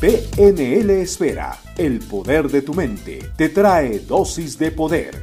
PNL 0.00 0.88
Esfera, 1.02 1.60
el 1.76 1.98
poder 1.98 2.48
de 2.48 2.62
tu 2.62 2.72
mente, 2.72 3.18
te 3.36 3.50
trae 3.50 3.98
dosis 3.98 4.58
de 4.58 4.70
poder. 4.70 5.22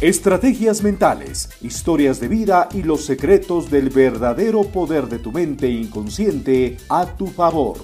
Estrategias 0.00 0.80
mentales, 0.84 1.50
historias 1.60 2.20
de 2.20 2.28
vida 2.28 2.68
y 2.72 2.84
los 2.84 3.04
secretos 3.04 3.68
del 3.68 3.90
verdadero 3.90 4.62
poder 4.62 5.08
de 5.08 5.18
tu 5.18 5.32
mente 5.32 5.68
inconsciente 5.68 6.76
a 6.88 7.16
tu 7.16 7.26
favor. 7.26 7.78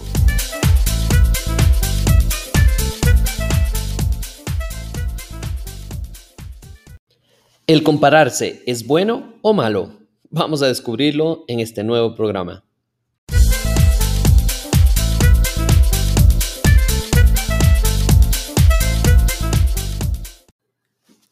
¿El 7.67 7.83
compararse 7.83 8.63
es 8.65 8.87
bueno 8.87 9.35
o 9.43 9.55
malo? 9.55 9.91
Vamos 10.31 10.63
a 10.63 10.69
descubrirlo 10.69 11.43
en 11.49 11.59
este 11.59 11.83
nuevo 11.83 12.15
programa. 12.15 12.68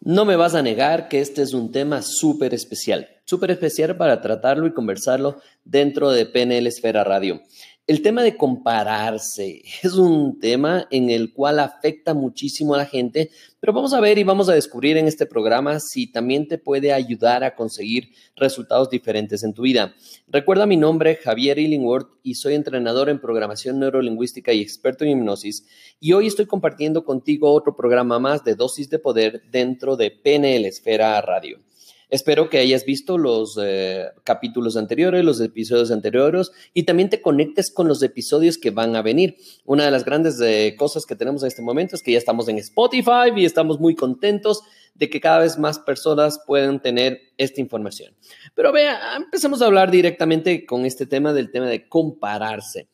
No 0.09 0.24
me 0.24 0.37
vas 0.37 0.55
a 0.55 0.62
negar 0.62 1.09
que 1.09 1.19
este 1.19 1.42
es 1.42 1.52
un 1.52 1.73
tema 1.73 2.01
súper 2.01 2.55
especial, 2.55 3.09
súper 3.24 3.51
especial 3.51 3.96
para 3.96 4.20
tratarlo 4.20 4.69
y 4.69 4.73
conversarlo 4.73 5.41
dentro 5.65 6.12
de 6.12 6.27
PNL 6.27 6.69
Esfera 6.69 7.02
Radio. 7.02 7.42
El 7.88 8.02
tema 8.02 8.24
de 8.24 8.36
compararse 8.36 9.62
es 9.84 9.95
un 9.95 10.40
tema 10.40 10.88
en 10.90 11.08
el 11.08 11.32
cual 11.32 11.60
afecta 11.60 12.14
muchísimo 12.14 12.74
a 12.74 12.78
la 12.78 12.86
gente, 12.86 13.30
pero 13.60 13.72
vamos 13.72 13.95
a 13.95 14.00
ver 14.00 14.18
y 14.18 14.24
vamos 14.24 14.48
a 14.48 14.54
descubrir 14.54 14.96
en 14.96 15.06
este 15.06 15.24
programa 15.24 15.78
si 15.78 16.10
también 16.10 16.48
te 16.48 16.59
puede 16.59 16.92
ayudar 16.92 17.45
a 17.45 17.54
conseguir 17.54 18.10
resultados 18.34 18.90
diferentes 18.90 19.45
en 19.45 19.54
tu 19.54 19.62
vida. 19.62 19.95
Recuerda 20.26 20.66
mi 20.66 20.76
nombre, 20.76 21.14
Javier 21.14 21.60
Illingworth, 21.60 22.10
y 22.24 22.34
soy 22.34 22.54
entrenador 22.54 23.09
en 23.09 23.20
programación 23.20 23.78
neurolingüística 23.78 24.52
y 24.52 24.62
experto 24.62 25.04
en 25.04 25.10
hipnosis, 25.10 25.64
y 26.00 26.12
hoy 26.12 26.26
estoy 26.26 26.46
compartiendo 26.46 27.04
contigo 27.04 27.52
otro 27.52 27.76
programa 27.76 28.18
más 28.18 28.42
de 28.42 28.57
dosis 28.57 28.90
de 28.90 28.98
poder 28.98 29.42
dentro 29.52 29.96
de 29.96 30.10
PNL 30.10 30.64
Esfera 30.64 31.20
Radio. 31.20 31.60
Espero 32.09 32.49
que 32.49 32.59
hayas 32.59 32.85
visto 32.85 33.18
los 33.18 33.59
eh, 33.60 34.07
capítulos 34.23 34.76
anteriores, 34.76 35.24
los 35.24 35.40
episodios 35.40 35.90
anteriores 35.90 36.52
y 36.73 36.85
también 36.85 37.10
te 37.10 37.21
conectes 37.21 37.73
con 37.73 37.88
los 37.88 38.01
episodios 38.02 38.59
que 38.59 38.71
van 38.71 38.95
a 38.95 39.02
venir. 39.02 39.37
Una 39.65 39.85
de 39.85 39.90
las 39.90 40.04
grandes 40.04 40.40
eh, 40.40 40.76
cosas 40.79 41.04
que 41.04 41.16
tenemos 41.16 41.43
en 41.43 41.48
este 41.48 41.63
momento 41.63 41.96
es 41.96 42.02
que 42.02 42.13
ya 42.13 42.18
estamos 42.18 42.46
en 42.48 42.59
Spotify 42.59 43.32
y 43.37 43.45
estamos 43.45 43.80
muy 43.80 43.96
contentos 43.96 44.63
de 44.95 45.10
que 45.10 45.21
cada 45.21 45.40
vez 45.40 45.59
más 45.59 45.80
personas 45.80 46.40
puedan 46.46 46.80
tener 46.80 47.21
esta 47.38 47.60
información. 47.60 48.15
Pero 48.54 48.73
vea, 48.73 49.16
empecemos 49.16 49.60
a 49.60 49.66
hablar 49.66 49.91
directamente 49.91 50.65
con 50.65 50.87
este 50.87 51.07
tema 51.07 51.32
del 51.32 51.51
tema 51.51 51.66
de 51.66 51.88
compararse. 51.88 52.88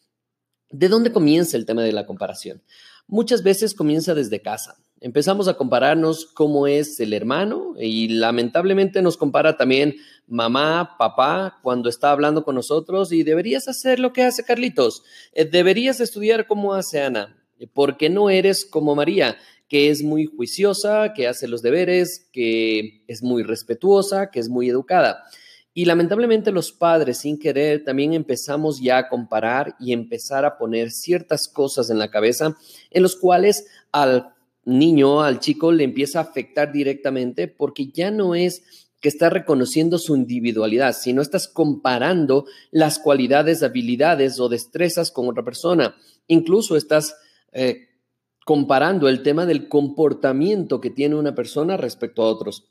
¿De 0.71 0.89
dónde 0.89 1.13
comienza 1.13 1.59
el 1.59 1.67
tema 1.67 1.83
de 1.83 1.93
la 1.93 2.07
comparación? 2.07 2.63
Muchas 3.07 3.43
veces 3.43 3.75
comienza 3.75 4.15
desde 4.15 4.41
casa 4.41 4.79
empezamos 5.03 5.48
a 5.48 5.55
compararnos 5.55 6.27
cómo 6.27 6.67
es 6.67 7.00
el 7.00 7.12
hermano 7.12 7.75
y 7.78 8.08
lamentablemente 8.08 9.03
nos 9.03 9.17
compara 9.17 9.56
también 9.56 9.97
mamá, 10.28 10.97
papá 10.97 11.58
cuando 11.62 11.89
está 11.89 12.12
hablando 12.12 12.45
con 12.45 12.55
nosotros 12.55 13.12
y 13.12 13.25
deberías 13.25 13.67
hacer 13.67 13.98
lo 13.98 14.12
que 14.12 14.23
hace 14.23 14.45
Carlitos, 14.45 15.03
eh, 15.33 15.45
deberías 15.45 16.00
estudiar 16.00 16.47
como 16.47 16.75
hace 16.75 17.03
Ana, 17.03 17.36
porque 17.75 18.08
no 18.11 18.30
eres 18.30 18.64
como 18.64 18.95
María, 18.95 19.36
que 19.69 19.91
es 19.91 20.03
muy 20.03 20.27
juiciosa, 20.27 21.12
que 21.14 21.27
hace 21.27 21.48
los 21.48 21.62
deberes, 21.62 22.28
que 22.33 23.03
es 23.08 23.23
muy 23.23 23.42
respetuosa, 23.42 24.30
que 24.30 24.39
es 24.39 24.48
muy 24.48 24.69
educada. 24.69 25.25
Y 25.75 25.86
lamentablemente 25.86 26.53
los 26.53 26.70
padres, 26.70 27.19
sin 27.19 27.39
querer, 27.39 27.83
también 27.83 28.12
empezamos 28.12 28.80
ya 28.80 28.98
a 28.98 29.08
comparar 29.08 29.75
y 29.80 29.95
empezar 29.95 30.45
a 30.45 30.58
poner 30.58 30.91
ciertas 30.91 31.48
cosas 31.48 31.89
en 31.89 31.98
la 31.98 32.11
cabeza 32.11 32.56
en 32.91 33.03
los 33.03 33.17
cuales 33.17 33.67
al 33.91 34.34
niño, 34.65 35.23
al 35.23 35.41
chico, 35.41 35.73
le 35.73 35.85
empieza 35.85 36.19
a 36.19 36.23
afectar 36.23 36.73
directamente 36.73 37.48
porque 37.48 37.86
ya 37.86 38.11
no 38.11 38.35
es 38.35 38.89
que 39.01 39.09
está 39.09 39.29
reconociendo 39.29 39.98
su 39.98 40.14
individualidad, 40.14 40.95
sino 40.95 41.23
estás 41.23 41.48
comparando 41.48 42.47
las 42.70 43.01
cualidades, 43.01 43.64
habilidades 43.64 44.39
o 44.39 44.48
destrezas 44.48 45.11
con 45.11 45.29
otra 45.29 45.45
persona. 45.45 45.97
Incluso 46.29 46.77
estás 46.77 47.17
eh, 47.51 47.89
comparando 48.45 49.09
el 49.09 49.23
tema 49.25 49.45
del 49.45 49.69
comportamiento 49.69 50.81
que 50.81 50.91
tiene 50.91 51.17
una 51.17 51.35
persona 51.35 51.77
respecto 51.77 52.23
a 52.23 52.29
otros. 52.29 52.69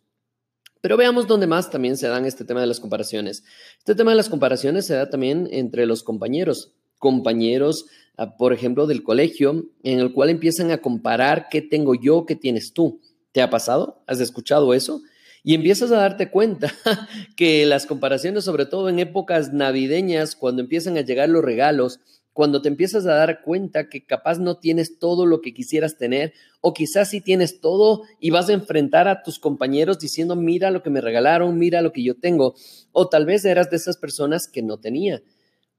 Pero 0.80 0.96
veamos 0.96 1.28
dónde 1.28 1.48
más 1.48 1.70
también 1.70 1.98
se 1.98 2.08
dan 2.08 2.26
este 2.26 2.46
tema 2.46 2.62
de 2.62 2.68
las 2.68 2.80
comparaciones. 2.80 3.44
Este 3.78 3.94
tema 3.94 4.12
de 4.12 4.18
las 4.18 4.30
comparaciones 4.30 4.86
se 4.86 4.96
da 4.96 5.10
también 5.10 5.50
entre 5.52 5.86
los 5.86 6.02
compañeros 6.02 6.74
compañeros, 7.02 7.88
ah, 8.16 8.38
por 8.38 8.54
ejemplo, 8.54 8.88
del 8.88 9.04
colegio, 9.04 9.66
en 9.84 10.00
el 10.00 10.14
cual 10.14 10.30
empiezan 10.30 10.72
a 10.72 10.78
comparar 10.78 11.48
qué 11.50 11.62
tengo 11.62 11.96
yo, 11.96 12.26
qué 12.26 12.36
tienes 12.36 12.72
tú. 12.72 13.02
¿Te 13.34 13.42
ha 13.42 13.50
pasado? 13.50 14.04
¿Has 14.08 14.20
escuchado 14.20 14.74
eso? 14.74 15.02
Y 15.44 15.56
empiezas 15.56 15.92
a 15.92 15.98
darte 15.98 16.30
cuenta 16.30 16.72
que 17.36 17.66
las 17.66 17.88
comparaciones, 17.88 18.44
sobre 18.44 18.68
todo 18.68 18.88
en 18.88 19.00
épocas 19.00 19.52
navideñas, 19.52 20.36
cuando 20.36 20.62
empiezan 20.62 20.96
a 20.98 21.02
llegar 21.02 21.28
los 21.28 21.44
regalos, 21.44 22.00
cuando 22.34 22.62
te 22.62 22.70
empiezas 22.70 23.08
a 23.08 23.16
dar 23.16 23.42
cuenta 23.42 23.90
que 23.90 24.06
capaz 24.06 24.38
no 24.38 24.58
tienes 24.58 25.00
todo 25.00 25.26
lo 25.26 25.42
que 25.42 25.56
quisieras 25.56 25.98
tener, 25.98 26.34
o 26.62 26.74
quizás 26.74 27.10
sí 27.10 27.20
tienes 27.20 27.62
todo 27.62 28.04
y 28.20 28.30
vas 28.30 28.48
a 28.50 28.54
enfrentar 28.54 29.08
a 29.08 29.24
tus 29.24 29.40
compañeros 29.40 29.98
diciendo, 29.98 30.36
mira 30.36 30.70
lo 30.70 30.84
que 30.84 30.92
me 30.92 31.02
regalaron, 31.02 31.58
mira 31.58 31.82
lo 31.82 31.92
que 31.92 32.04
yo 32.04 32.16
tengo, 32.16 32.54
o 32.92 33.10
tal 33.10 33.26
vez 33.26 33.44
eras 33.44 33.72
de 33.72 33.78
esas 33.78 33.98
personas 33.98 34.48
que 34.48 34.62
no 34.62 34.78
tenía. 34.78 35.24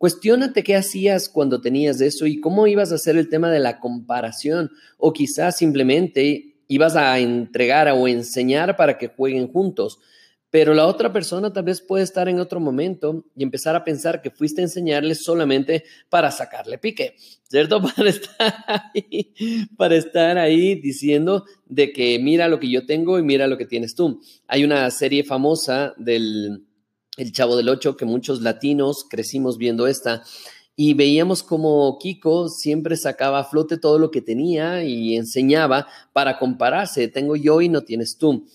Cuestiónate 0.02 0.64
qué 0.64 0.74
hacías 0.74 1.28
cuando 1.28 1.60
tenías 1.60 2.00
eso 2.00 2.26
y 2.26 2.40
cómo 2.40 2.66
ibas 2.66 2.90
a 2.90 2.96
hacer 2.96 3.16
el 3.16 3.28
tema 3.28 3.52
de 3.52 3.60
la 3.60 3.78
comparación 3.78 4.72
o 4.98 5.12
quizás 5.12 5.56
simplemente 5.56 6.56
ibas 6.66 6.96
a 6.96 7.20
entregar 7.20 7.86
o 7.86 8.08
enseñar 8.08 8.76
para 8.76 8.98
que 8.98 9.06
jueguen 9.06 9.46
juntos. 9.46 10.00
Pero 10.50 10.74
la 10.74 10.88
otra 10.88 11.12
persona 11.12 11.52
tal 11.52 11.62
vez 11.62 11.80
puede 11.80 12.02
estar 12.02 12.28
en 12.28 12.41
otro 12.41 12.58
momento 12.58 13.26
y 13.36 13.44
empezar 13.44 13.76
a 13.76 13.84
pensar 13.84 14.20
que 14.22 14.32
fuiste 14.32 14.60
a 14.60 14.64
enseñarle 14.64 15.14
solamente 15.14 15.84
para 16.08 16.32
sacarle 16.32 16.78
pique, 16.78 17.14
¿cierto? 17.48 17.80
Para 17.96 18.10
estar 18.10 18.54
ahí, 18.66 19.68
para 19.76 19.94
estar 19.94 20.36
ahí 20.36 20.74
diciendo 20.74 21.44
de 21.66 21.92
que 21.92 22.18
mira 22.18 22.48
lo 22.48 22.58
que 22.58 22.68
yo 22.68 22.86
tengo 22.86 23.20
y 23.20 23.22
mira 23.22 23.46
lo 23.46 23.56
que 23.56 23.66
tienes 23.66 23.94
tú. 23.94 24.20
Hay 24.48 24.64
una 24.64 24.91
serie 24.91 25.22
famosa 25.22 25.94
del 25.96 26.64
el 27.16 27.32
Chavo 27.32 27.56
del 27.56 27.68
Ocho, 27.68 27.96
que 27.96 28.04
muchos 28.04 28.42
latinos 28.42 29.06
crecimos 29.08 29.58
viendo 29.58 29.86
esta, 29.86 30.22
y 30.74 30.94
veíamos 30.94 31.42
como 31.42 31.98
Kiko 31.98 32.48
siempre 32.48 32.96
sacaba 32.96 33.40
a 33.40 33.44
flote 33.44 33.76
todo 33.76 33.98
lo 33.98 34.10
que 34.10 34.22
tenía 34.22 34.84
y 34.84 35.16
enseñaba 35.16 35.86
para 36.12 36.38
compararse, 36.38 37.08
tengo 37.08 37.36
yo 37.36 37.60
y 37.60 37.68
no 37.68 37.82
tienes 37.82 38.16
tú. 38.16 38.46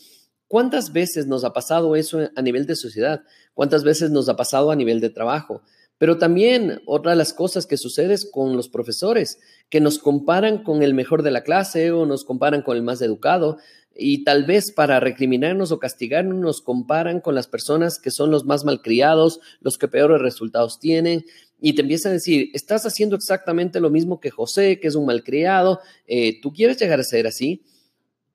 ¿Cuántas 0.47 0.94
veces 0.94 1.28
nos 1.28 1.44
ha 1.44 1.53
pasado 1.53 1.95
eso 1.95 2.29
a 2.35 2.41
nivel 2.41 2.66
de 2.66 2.75
sociedad? 2.75 3.22
¿Cuántas 3.53 3.84
veces 3.84 4.12
nos 4.12 4.29
ha 4.29 4.35
pasado 4.35 4.72
a 4.72 4.75
nivel 4.75 5.01
de 5.01 5.09
trabajo? 5.09 5.62
Pero 5.97 6.18
también 6.18 6.81
otra 6.85 7.12
de 7.12 7.18
las 7.18 7.34
cosas 7.34 7.66
que 7.66 7.75
sucede 7.75 8.13
es 8.13 8.29
con 8.29 8.56
los 8.56 8.69
profesores, 8.69 9.39
que 9.69 9.81
nos 9.81 10.00
comparan 10.00 10.63
con 10.63 10.84
el 10.84 10.94
mejor 10.94 11.24
de 11.24 11.31
la 11.31 11.44
clase 11.44 11.91
o 11.91 12.06
nos 12.06 12.24
comparan 12.24 12.62
con 12.62 12.78
el 12.78 12.84
más 12.84 13.01
educado, 13.01 13.57
y 13.97 14.24
tal 14.24 14.46
vez 14.46 14.72
para 14.72 15.00
recriminarnos 15.00 15.72
o 15.72 15.80
castigarnos 15.80 16.38
nos 16.38 16.62
comparan 16.62 17.19
con 17.19 17.35
las 17.35 17.47
personas 17.47 18.00
que 18.00 18.12
son 18.12 18.31
los 18.31 18.46
más 18.46 18.63
malcriados, 18.63 19.40
los 19.62 19.78
que 19.78 19.88
peores 19.88 20.22
resultados 20.22 20.80
tienen, 20.80 21.25
y 21.59 21.74
te 21.74 21.81
empiezan 21.81 22.12
a 22.12 22.13
decir, 22.13 22.50
estás 22.53 22.86
haciendo 22.86 23.16
exactamente 23.16 23.80
lo 23.80 23.90
mismo 23.90 24.19
que 24.19 24.30
José, 24.30 24.80
que 24.80 24.88
es 24.88 24.96
un 24.96 25.06
malcriado, 25.06 25.80
eh, 26.06 26.40
¿tú 26.41 26.53
quieres 26.53 26.80
llegar 26.80 27.00
a 27.00 27.03
ser 27.03 27.25
así? 27.25 27.63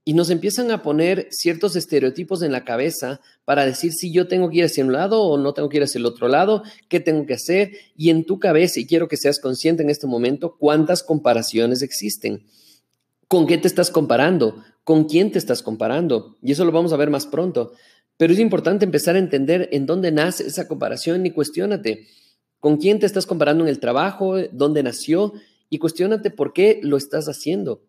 Y 0.05 0.15
nos 0.15 0.31
empiezan 0.31 0.73
a 0.73 0.83
poner 0.83 1.29
ciertos 1.31 1.77
estereotipos 1.77 2.43
en 2.43 2.51
la 2.51 2.65
cabeza 2.65 3.21
para 3.45 3.65
decir 3.65 3.93
si 3.93 4.13
yo 4.13 4.27
tengo 4.27 4.51
que 4.51 4.59
ir 4.59 4.65
hacia 4.65 4.85
un 4.85 4.93
lado 4.93 5.23
o 5.23 5.39
no 5.39 5.55
tengo 5.55 5.69
que 5.69 5.77
ir 5.77 5.85
hacia 5.85 6.01
el 6.01 6.07
otro 6.07 6.27
lado, 6.27 6.65
qué 6.89 6.99
tengo 6.99 7.25
que 7.25 7.35
hacer. 7.35 7.71
Y 7.97 8.11
en 8.11 8.25
tu 8.25 8.41
cabeza, 8.41 8.81
y 8.81 8.87
quiero 8.87 9.07
que 9.07 9.17
seas 9.17 9.39
consciente 9.39 9.85
en 9.85 9.91
este 9.91 10.09
momento, 10.09 10.57
cuántas 10.59 11.05
comparaciones 11.05 11.83
existen. 11.83 12.45
¿Con 13.33 13.47
qué 13.47 13.57
te 13.57 13.67
estás 13.67 13.91
comparando? 13.91 14.63
con 14.85 15.05
quién 15.05 15.31
te 15.31 15.39
estás 15.39 15.63
comparando. 15.63 16.37
Y 16.43 16.53
eso 16.53 16.65
lo 16.65 16.73
vamos 16.73 16.93
a 16.93 16.97
ver 16.97 17.11
más 17.11 17.27
pronto. 17.27 17.73
Pero 18.17 18.33
es 18.33 18.39
importante 18.39 18.85
empezar 18.85 19.17
a 19.17 19.21
entender 19.21 19.69
en 19.73 19.87
dónde 19.87 20.13
nace 20.13 20.47
esa 20.47 20.69
comparación 20.69 21.25
y 21.27 21.31
cuestiónate 21.31 22.07
con 22.61 22.77
quién 22.77 22.99
te 22.99 23.07
estás 23.07 23.27
comparando 23.27 23.65
en 23.65 23.69
el 23.69 23.81
trabajo, 23.81 24.37
dónde 24.53 24.83
nació 24.83 25.33
y 25.69 25.79
cuestiónate 25.79 26.31
por 26.31 26.53
qué 26.53 26.81
lo 26.83 26.97
estás 26.97 27.29
haciendo. 27.29 27.83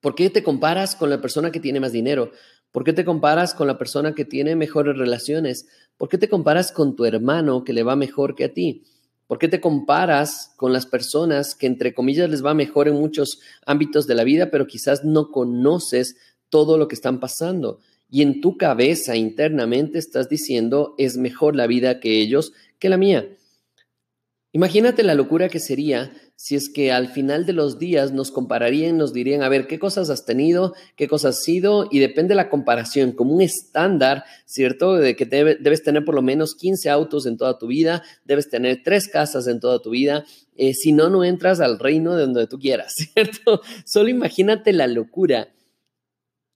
¿Por 0.00 0.14
qué 0.14 0.28
te 0.28 0.42
comparas 0.42 0.96
con 0.96 1.08
la 1.10 1.20
persona 1.20 1.50
que 1.50 1.60
tiene 1.60 1.80
más 1.80 1.92
dinero? 1.92 2.30
¿Por 2.72 2.84
qué 2.84 2.92
te 2.92 3.04
comparas 3.04 3.54
con 3.54 3.66
la 3.66 3.78
persona 3.78 4.14
que 4.14 4.24
tiene 4.24 4.54
mejores 4.54 4.98
relaciones? 4.98 5.66
¿Por 5.96 6.08
qué 6.08 6.18
te 6.18 6.28
comparas 6.28 6.72
con 6.72 6.94
tu 6.94 7.06
hermano 7.06 7.64
que 7.64 7.72
le 7.72 7.82
va 7.82 7.96
mejor 7.96 8.34
que 8.34 8.44
a 8.44 8.52
ti? 8.52 8.84
¿Por 9.26 9.38
qué 9.38 9.48
te 9.48 9.60
comparas 9.60 10.52
con 10.56 10.72
las 10.72 10.86
personas 10.86 11.54
que 11.54 11.66
entre 11.66 11.94
comillas 11.94 12.30
les 12.30 12.44
va 12.44 12.54
mejor 12.54 12.86
en 12.86 12.94
muchos 12.94 13.40
ámbitos 13.64 14.06
de 14.06 14.14
la 14.14 14.24
vida, 14.24 14.50
pero 14.50 14.66
quizás 14.66 15.04
no 15.04 15.30
conoces 15.30 16.16
todo 16.48 16.78
lo 16.78 16.86
que 16.86 16.94
están 16.94 17.18
pasando? 17.18 17.80
Y 18.08 18.22
en 18.22 18.40
tu 18.40 18.56
cabeza 18.56 19.16
internamente 19.16 19.98
estás 19.98 20.28
diciendo, 20.28 20.94
es 20.96 21.16
mejor 21.16 21.56
la 21.56 21.66
vida 21.66 21.98
que 21.98 22.20
ellos 22.20 22.52
que 22.78 22.88
la 22.88 22.96
mía. 22.96 23.35
Imagínate 24.56 25.02
la 25.02 25.14
locura 25.14 25.50
que 25.50 25.60
sería 25.60 26.10
si 26.34 26.54
es 26.54 26.70
que 26.70 26.90
al 26.90 27.08
final 27.08 27.44
de 27.44 27.52
los 27.52 27.78
días 27.78 28.12
nos 28.12 28.30
compararían, 28.30 28.96
nos 28.96 29.12
dirían, 29.12 29.42
a 29.42 29.50
ver, 29.50 29.66
¿qué 29.66 29.78
cosas 29.78 30.08
has 30.08 30.24
tenido? 30.24 30.72
¿Qué 30.96 31.08
cosas 31.08 31.36
has 31.36 31.44
sido? 31.44 31.88
Y 31.90 31.98
depende 31.98 32.30
de 32.30 32.36
la 32.36 32.48
comparación, 32.48 33.12
como 33.12 33.34
un 33.34 33.42
estándar, 33.42 34.24
¿cierto? 34.46 34.94
De 34.94 35.14
que 35.14 35.26
debes 35.26 35.82
tener 35.82 36.06
por 36.06 36.14
lo 36.14 36.22
menos 36.22 36.54
15 36.54 36.88
autos 36.88 37.26
en 37.26 37.36
toda 37.36 37.58
tu 37.58 37.66
vida, 37.66 38.02
debes 38.24 38.48
tener 38.48 38.80
tres 38.82 39.08
casas 39.08 39.46
en 39.46 39.60
toda 39.60 39.82
tu 39.82 39.90
vida. 39.90 40.24
Eh, 40.56 40.72
si 40.72 40.92
no, 40.92 41.10
no 41.10 41.22
entras 41.22 41.60
al 41.60 41.78
reino 41.78 42.14
de 42.14 42.22
donde 42.22 42.46
tú 42.46 42.58
quieras, 42.58 42.94
¿cierto? 43.12 43.60
Solo 43.84 44.08
imagínate 44.08 44.72
la 44.72 44.86
locura. 44.86 45.48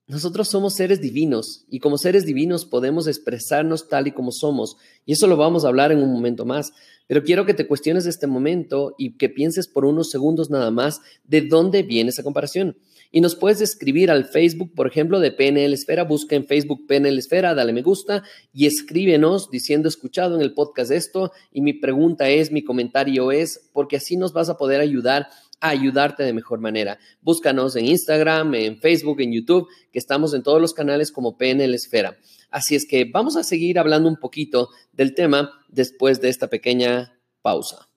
Nosotros 0.07 0.49
somos 0.49 0.73
seres 0.73 0.99
divinos 0.99 1.65
y 1.69 1.79
como 1.79 1.97
seres 1.97 2.25
divinos 2.25 2.65
podemos 2.65 3.07
expresarnos 3.07 3.87
tal 3.87 4.07
y 4.07 4.11
como 4.11 4.31
somos. 4.31 4.75
Y 5.05 5.13
eso 5.13 5.27
lo 5.27 5.37
vamos 5.37 5.63
a 5.63 5.69
hablar 5.69 5.91
en 5.91 6.03
un 6.03 6.11
momento 6.11 6.45
más. 6.45 6.73
Pero 7.07 7.23
quiero 7.23 7.45
que 7.45 7.53
te 7.53 7.67
cuestiones 7.67 8.05
este 8.05 8.27
momento 8.27 8.95
y 8.97 9.17
que 9.17 9.29
pienses 9.29 9.67
por 9.67 9.85
unos 9.85 10.09
segundos 10.09 10.49
nada 10.49 10.71
más 10.71 11.01
de 11.23 11.41
dónde 11.41 11.83
viene 11.83 12.09
esa 12.09 12.23
comparación. 12.23 12.77
Y 13.11 13.19
nos 13.19 13.35
puedes 13.35 13.59
escribir 13.59 14.09
al 14.09 14.25
Facebook, 14.25 14.73
por 14.73 14.87
ejemplo, 14.87 15.19
de 15.19 15.31
PNL 15.31 15.73
Esfera. 15.73 16.05
Busca 16.05 16.37
en 16.37 16.47
Facebook 16.47 16.87
PNL 16.87 17.17
Esfera, 17.17 17.53
dale 17.53 17.73
me 17.73 17.81
gusta 17.81 18.23
y 18.53 18.65
escríbenos 18.65 19.49
diciendo 19.51 19.89
escuchado 19.89 20.35
en 20.35 20.41
el 20.41 20.53
podcast 20.53 20.91
esto. 20.91 21.31
Y 21.51 21.61
mi 21.61 21.73
pregunta 21.73 22.29
es, 22.29 22.51
mi 22.51 22.63
comentario 22.63 23.31
es, 23.33 23.69
porque 23.73 23.97
así 23.97 24.15
nos 24.15 24.31
vas 24.31 24.47
a 24.47 24.57
poder 24.57 24.79
ayudar 24.79 25.27
ayudarte 25.61 26.23
de 26.23 26.33
mejor 26.33 26.59
manera. 26.59 26.99
Búscanos 27.21 27.75
en 27.75 27.85
Instagram, 27.85 28.53
en 28.55 28.77
Facebook, 28.79 29.21
en 29.21 29.31
YouTube, 29.31 29.67
que 29.91 29.99
estamos 29.99 30.33
en 30.33 30.43
todos 30.43 30.59
los 30.59 30.73
canales 30.73 31.11
como 31.11 31.37
PNL 31.37 31.73
Esfera. 31.73 32.17
Así 32.49 32.75
es 32.75 32.85
que 32.85 33.05
vamos 33.05 33.37
a 33.37 33.43
seguir 33.43 33.79
hablando 33.79 34.09
un 34.09 34.17
poquito 34.17 34.69
del 34.91 35.13
tema 35.15 35.51
después 35.69 36.19
de 36.19 36.29
esta 36.29 36.47
pequeña 36.47 37.17
pausa. 37.41 37.90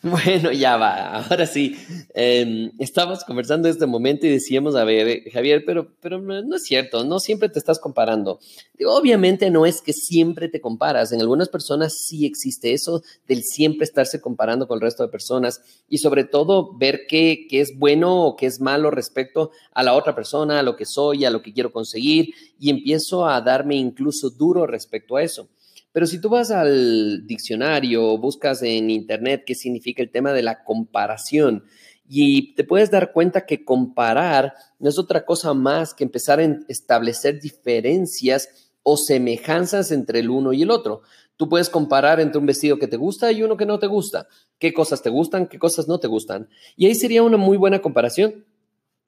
Bueno, 0.02 0.50
ya 0.52 0.78
va. 0.78 1.22
Ahora 1.22 1.46
sí, 1.46 1.76
eh, 2.14 2.70
estábamos 2.78 3.22
conversando 3.22 3.68
este 3.68 3.84
momento 3.84 4.26
y 4.26 4.30
decíamos, 4.30 4.74
a 4.74 4.84
ver, 4.84 5.30
Javier, 5.30 5.62
pero, 5.66 5.92
pero 6.00 6.18
no 6.18 6.56
es 6.56 6.62
cierto, 6.62 7.04
no 7.04 7.20
siempre 7.20 7.50
te 7.50 7.58
estás 7.58 7.78
comparando. 7.78 8.40
obviamente 8.86 9.50
no 9.50 9.66
es 9.66 9.82
que 9.82 9.92
siempre 9.92 10.48
te 10.48 10.60
comparas. 10.62 11.12
En 11.12 11.20
algunas 11.20 11.50
personas 11.50 11.98
sí 12.06 12.24
existe 12.24 12.72
eso 12.72 13.02
del 13.28 13.42
siempre 13.42 13.84
estarse 13.84 14.22
comparando 14.22 14.66
con 14.66 14.76
el 14.76 14.82
resto 14.82 15.02
de 15.02 15.10
personas 15.10 15.60
y 15.86 15.98
sobre 15.98 16.24
todo 16.24 16.74
ver 16.78 17.02
qué, 17.06 17.46
qué 17.50 17.60
es 17.60 17.78
bueno 17.78 18.24
o 18.24 18.36
qué 18.36 18.46
es 18.46 18.58
malo 18.58 18.90
respecto 18.90 19.50
a 19.72 19.82
la 19.82 19.92
otra 19.92 20.14
persona, 20.14 20.60
a 20.60 20.62
lo 20.62 20.76
que 20.76 20.86
soy, 20.86 21.26
a 21.26 21.30
lo 21.30 21.42
que 21.42 21.52
quiero 21.52 21.72
conseguir 21.72 22.32
y 22.58 22.70
empiezo 22.70 23.26
a 23.26 23.38
darme 23.42 23.76
incluso 23.76 24.30
duro 24.30 24.66
respecto 24.66 25.16
a 25.16 25.22
eso. 25.22 25.48
Pero 25.92 26.06
si 26.06 26.20
tú 26.20 26.28
vas 26.28 26.50
al 26.50 27.26
diccionario, 27.26 28.16
buscas 28.18 28.62
en 28.62 28.90
internet 28.90 29.42
qué 29.46 29.54
significa 29.54 30.02
el 30.02 30.10
tema 30.10 30.32
de 30.32 30.42
la 30.42 30.62
comparación 30.62 31.64
y 32.12 32.54
te 32.54 32.64
puedes 32.64 32.90
dar 32.90 33.12
cuenta 33.12 33.46
que 33.46 33.64
comparar 33.64 34.54
no 34.80 34.88
es 34.88 34.98
otra 34.98 35.24
cosa 35.24 35.54
más 35.54 35.94
que 35.94 36.02
empezar 36.02 36.40
a 36.40 36.58
establecer 36.66 37.40
diferencias 37.40 38.72
o 38.82 38.96
semejanzas 38.96 39.92
entre 39.92 40.18
el 40.18 40.30
uno 40.30 40.52
y 40.52 40.62
el 40.62 40.72
otro. 40.72 41.02
Tú 41.36 41.48
puedes 41.48 41.70
comparar 41.70 42.18
entre 42.18 42.40
un 42.40 42.46
vestido 42.46 42.78
que 42.78 42.88
te 42.88 42.96
gusta 42.96 43.30
y 43.30 43.44
uno 43.44 43.56
que 43.56 43.64
no 43.64 43.78
te 43.78 43.86
gusta. 43.86 44.26
¿Qué 44.58 44.74
cosas 44.74 45.02
te 45.02 45.10
gustan? 45.10 45.46
¿Qué 45.46 45.60
cosas 45.60 45.86
no 45.86 46.00
te 46.00 46.08
gustan? 46.08 46.48
Y 46.76 46.86
ahí 46.86 46.96
sería 46.96 47.22
una 47.22 47.36
muy 47.36 47.56
buena 47.56 47.80
comparación 47.80 48.44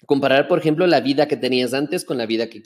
comparar, 0.07 0.49
por 0.49 0.59
ejemplo, 0.59 0.87
la 0.87 1.01
vida 1.01 1.29
que 1.29 1.37
tenías 1.37 1.75
antes 1.75 2.05
con 2.05 2.19
la 2.19 2.27
vida 2.27 2.49
que, 2.49 2.63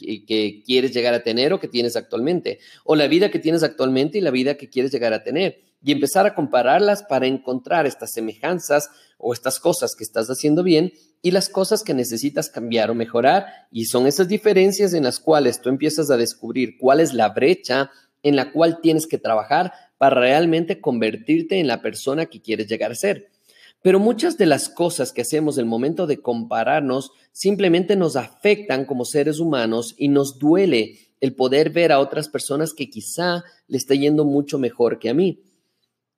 quieres 0.64 0.92
llegar 0.92 1.14
a 1.14 1.22
tener 1.22 1.52
o 1.52 1.60
que 1.60 1.68
tienes 1.68 1.96
actualmente, 1.96 2.58
o 2.84 2.96
la 2.96 3.08
vida 3.08 3.30
que 3.30 3.38
tienes 3.38 3.62
actualmente 3.62 4.18
y 4.18 4.20
la 4.20 4.30
vida 4.30 4.56
que 4.56 4.68
quieres 4.68 4.92
llegar 4.92 5.12
a 5.12 5.22
tener, 5.22 5.60
y 5.82 5.92
empezar 5.92 6.26
a 6.26 6.34
compararlas 6.34 7.02
para 7.02 7.26
encontrar 7.26 7.86
estas 7.86 8.12
semejanzas 8.12 8.90
o 9.18 9.32
estas 9.32 9.60
cosas 9.60 9.94
que 9.94 10.04
estás 10.04 10.28
haciendo 10.28 10.62
bien 10.62 10.92
y 11.22 11.30
las 11.30 11.48
cosas 11.48 11.82
que 11.82 11.94
necesitas 11.94 12.48
cambiar 12.48 12.90
o 12.90 12.94
mejorar, 12.94 13.46
y 13.70 13.86
son 13.86 14.06
esas 14.06 14.28
diferencias 14.28 14.94
en 14.94 15.04
las 15.04 15.20
cuales 15.20 15.60
tú 15.60 15.68
empiezas 15.68 16.10
a 16.10 16.16
descubrir 16.16 16.76
cuál 16.78 17.00
es 17.00 17.12
la 17.12 17.28
brecha 17.28 17.90
en 18.22 18.36
la 18.36 18.50
cual 18.50 18.80
tienes 18.80 19.06
que 19.06 19.18
trabajar 19.18 19.72
para 19.98 20.20
realmente 20.20 20.80
convertirte 20.80 21.58
en 21.60 21.68
la 21.68 21.80
persona 21.80 22.26
que 22.26 22.40
quieres 22.40 22.66
llegar 22.66 22.92
a 22.92 22.96
ser. 22.96 23.30
Pero 23.86 24.00
muchas 24.00 24.36
de 24.36 24.46
las 24.46 24.68
cosas 24.68 25.12
que 25.12 25.20
hacemos 25.20 25.58
en 25.58 25.62
el 25.62 25.70
momento 25.70 26.08
de 26.08 26.20
compararnos 26.20 27.12
simplemente 27.30 27.94
nos 27.94 28.16
afectan 28.16 28.84
como 28.84 29.04
seres 29.04 29.38
humanos 29.38 29.94
y 29.96 30.08
nos 30.08 30.40
duele 30.40 30.98
el 31.20 31.36
poder 31.36 31.70
ver 31.70 31.92
a 31.92 32.00
otras 32.00 32.28
personas 32.28 32.74
que 32.74 32.90
quizá 32.90 33.44
le 33.68 33.76
esté 33.78 33.96
yendo 33.96 34.24
mucho 34.24 34.58
mejor 34.58 34.98
que 34.98 35.08
a 35.08 35.14
mí. 35.14 35.40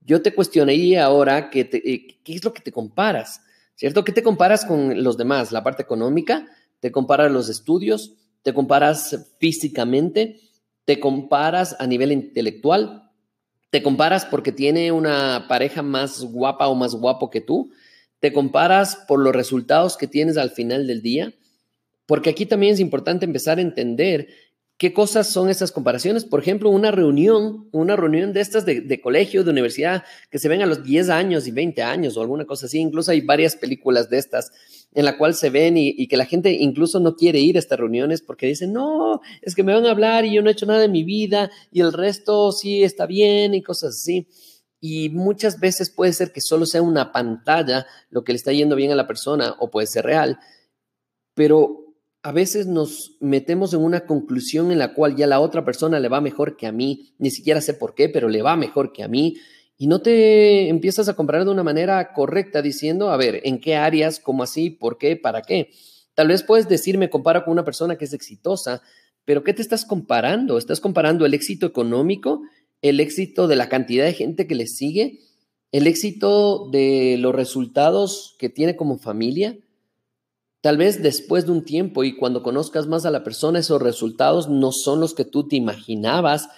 Yo 0.00 0.22
te 0.22 0.34
cuestionaría 0.34 1.04
ahora 1.04 1.50
que 1.50 1.68
eh, 1.70 2.18
qué 2.24 2.34
es 2.34 2.42
lo 2.42 2.54
que 2.54 2.62
te 2.62 2.72
comparas, 2.72 3.42
¿cierto? 3.74 4.02
¿Qué 4.02 4.12
te 4.12 4.22
comparas 4.22 4.64
con 4.64 5.02
los 5.04 5.18
demás? 5.18 5.52
¿La 5.52 5.62
parte 5.62 5.82
económica? 5.82 6.48
¿Te 6.80 6.90
comparas 6.90 7.30
los 7.30 7.50
estudios? 7.50 8.14
¿Te 8.40 8.54
comparas 8.54 9.26
físicamente? 9.38 10.40
¿Te 10.86 10.98
comparas 10.98 11.76
a 11.78 11.86
nivel 11.86 12.12
intelectual? 12.12 13.07
Te 13.70 13.82
comparas 13.82 14.24
porque 14.24 14.52
tiene 14.52 14.92
una 14.92 15.46
pareja 15.48 15.82
más 15.82 16.22
guapa 16.22 16.68
o 16.68 16.74
más 16.74 16.94
guapo 16.94 17.30
que 17.30 17.40
tú. 17.40 17.70
Te 18.20 18.32
comparas 18.32 18.96
por 19.06 19.20
los 19.20 19.34
resultados 19.34 19.96
que 19.96 20.06
tienes 20.06 20.36
al 20.36 20.50
final 20.50 20.86
del 20.86 21.02
día. 21.02 21.34
Porque 22.06 22.30
aquí 22.30 22.46
también 22.46 22.72
es 22.72 22.80
importante 22.80 23.26
empezar 23.26 23.58
a 23.58 23.62
entender 23.62 24.28
qué 24.78 24.92
cosas 24.92 25.28
son 25.28 25.50
esas 25.50 25.72
comparaciones. 25.72 26.24
Por 26.24 26.40
ejemplo, 26.40 26.70
una 26.70 26.90
reunión, 26.90 27.68
una 27.72 27.96
reunión 27.96 28.32
de 28.32 28.40
estas 28.40 28.64
de, 28.64 28.80
de, 28.80 29.00
colegio, 29.00 29.44
de 29.44 29.50
universidad, 29.50 30.04
que 30.30 30.38
se 30.38 30.48
ven 30.48 30.62
a 30.62 30.66
los 30.66 30.84
10 30.84 31.10
años 31.10 31.46
y 31.46 31.50
20 31.50 31.82
años 31.82 32.16
o 32.16 32.22
alguna 32.22 32.46
cosa 32.46 32.66
así. 32.66 32.78
Incluso 32.78 33.10
hay 33.10 33.20
varias 33.20 33.56
películas 33.56 34.08
de 34.08 34.18
estas 34.18 34.52
en 34.94 35.04
la 35.04 35.18
cual 35.18 35.34
se 35.34 35.50
ven 35.50 35.76
y, 35.76 36.06
que 36.08 36.16
la 36.16 36.24
gente 36.24 36.50
incluso 36.52 36.98
no 37.00 37.14
quiere 37.14 37.40
ir 37.40 37.56
a 37.56 37.58
estas 37.58 37.78
reuniones 37.78 38.22
porque 38.22 38.46
dicen, 38.46 38.72
no, 38.72 39.20
es 39.42 39.54
que 39.54 39.62
me 39.62 39.74
van 39.74 39.86
a 39.86 39.90
hablar 39.90 40.24
y 40.24 40.34
yo 40.34 40.42
no 40.42 40.48
he 40.48 40.52
hecho 40.52 40.66
nada 40.66 40.84
en 40.84 40.92
mi 40.92 41.04
vida 41.04 41.50
y 41.70 41.80
el 41.80 41.92
resto 41.92 42.52
sí 42.52 42.82
está 42.82 43.06
bien 43.06 43.54
y 43.54 43.62
cosas 43.62 43.96
así. 43.96 44.28
Y 44.80 45.10
muchas 45.10 45.60
veces 45.60 45.90
puede 45.90 46.12
ser 46.12 46.32
que 46.32 46.40
solo 46.40 46.64
sea 46.64 46.82
una 46.82 47.12
pantalla 47.12 47.86
lo 48.10 48.24
que 48.24 48.32
le 48.32 48.36
está 48.36 48.52
yendo 48.52 48.76
bien 48.76 48.92
a 48.92 48.96
la 48.96 49.06
persona 49.06 49.56
o 49.58 49.70
puede 49.70 49.86
ser 49.88 50.04
real, 50.04 50.38
pero 51.34 51.87
a 52.22 52.32
veces 52.32 52.66
nos 52.66 53.16
metemos 53.20 53.72
en 53.74 53.80
una 53.80 54.06
conclusión 54.06 54.72
en 54.72 54.78
la 54.78 54.94
cual 54.94 55.16
ya 55.16 55.26
la 55.26 55.40
otra 55.40 55.64
persona 55.64 56.00
le 56.00 56.08
va 56.08 56.20
mejor 56.20 56.56
que 56.56 56.66
a 56.66 56.72
mí, 56.72 57.14
ni 57.18 57.30
siquiera 57.30 57.60
sé 57.60 57.74
por 57.74 57.94
qué, 57.94 58.08
pero 58.08 58.28
le 58.28 58.42
va 58.42 58.56
mejor 58.56 58.92
que 58.92 59.02
a 59.02 59.08
mí 59.08 59.36
y 59.80 59.86
no 59.86 60.02
te 60.02 60.68
empiezas 60.68 61.08
a 61.08 61.14
comparar 61.14 61.44
de 61.44 61.52
una 61.52 61.62
manera 61.62 62.12
correcta 62.12 62.62
diciendo, 62.62 63.10
a 63.10 63.16
ver, 63.16 63.40
¿en 63.44 63.60
qué 63.60 63.76
áreas? 63.76 64.18
¿Cómo 64.18 64.42
así? 64.42 64.70
¿Por 64.70 64.98
qué? 64.98 65.16
¿Para 65.16 65.42
qué? 65.42 65.70
Tal 66.14 66.26
vez 66.26 66.42
puedes 66.42 66.68
decir, 66.68 66.98
me 66.98 67.10
comparo 67.10 67.44
con 67.44 67.52
una 67.52 67.64
persona 67.64 67.96
que 67.96 68.04
es 68.04 68.12
exitosa, 68.12 68.82
pero 69.24 69.44
¿qué 69.44 69.54
te 69.54 69.62
estás 69.62 69.84
comparando? 69.84 70.58
¿Estás 70.58 70.80
comparando 70.80 71.24
el 71.24 71.32
éxito 71.32 71.64
económico, 71.64 72.42
el 72.82 72.98
éxito 72.98 73.46
de 73.46 73.54
la 73.54 73.68
cantidad 73.68 74.04
de 74.04 74.14
gente 74.14 74.48
que 74.48 74.56
le 74.56 74.66
sigue, 74.66 75.20
el 75.70 75.86
éxito 75.86 76.68
de 76.72 77.16
los 77.20 77.32
resultados 77.32 78.34
que 78.40 78.48
tiene 78.48 78.74
como 78.74 78.98
familia? 78.98 79.56
Tal 80.68 80.76
vez 80.76 81.02
después 81.02 81.46
de 81.46 81.52
un 81.52 81.64
tiempo 81.64 82.04
y 82.04 82.14
cuando 82.14 82.42
conozcas 82.42 82.86
más 82.86 83.06
a 83.06 83.10
la 83.10 83.24
persona, 83.24 83.58
esos 83.58 83.80
resultados 83.80 84.50
no 84.50 84.70
son 84.70 85.00
los 85.00 85.14
que 85.14 85.24
tú 85.24 85.48
te 85.48 85.56
imaginabas 85.56 86.50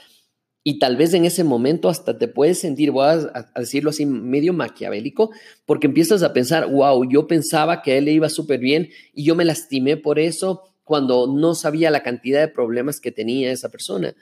y 0.64 0.80
tal 0.80 0.96
vez 0.96 1.14
en 1.14 1.24
ese 1.24 1.44
momento 1.44 1.88
hasta 1.88 2.18
te 2.18 2.26
puedes 2.26 2.58
sentir, 2.58 2.90
voy 2.90 3.06
a, 3.06 3.52
decirlo 3.54 3.90
así, 3.90 4.06
medio 4.06 4.52
maquiavélico, 4.52 5.30
porque 5.64 5.86
empiezas 5.86 6.24
a 6.24 6.32
pensar, 6.32 6.68
wow, 6.68 7.08
yo 7.08 7.28
pensaba 7.28 7.82
que 7.82 7.92
a 7.92 7.98
él 7.98 8.06
le 8.06 8.10
iba 8.10 8.28
súper 8.28 8.58
bien 8.58 8.88
y 9.14 9.22
yo 9.22 9.36
me 9.36 9.44
lastimé 9.44 9.96
por 9.96 10.18
eso 10.18 10.64
cuando 10.82 11.28
no 11.28 11.54
sabía 11.54 11.92
la 11.92 12.02
cantidad 12.02 12.40
de 12.40 12.48
problemas 12.48 12.98
que 12.98 13.12
tenía 13.12 13.52
esa 13.52 13.68
persona. 13.68 14.16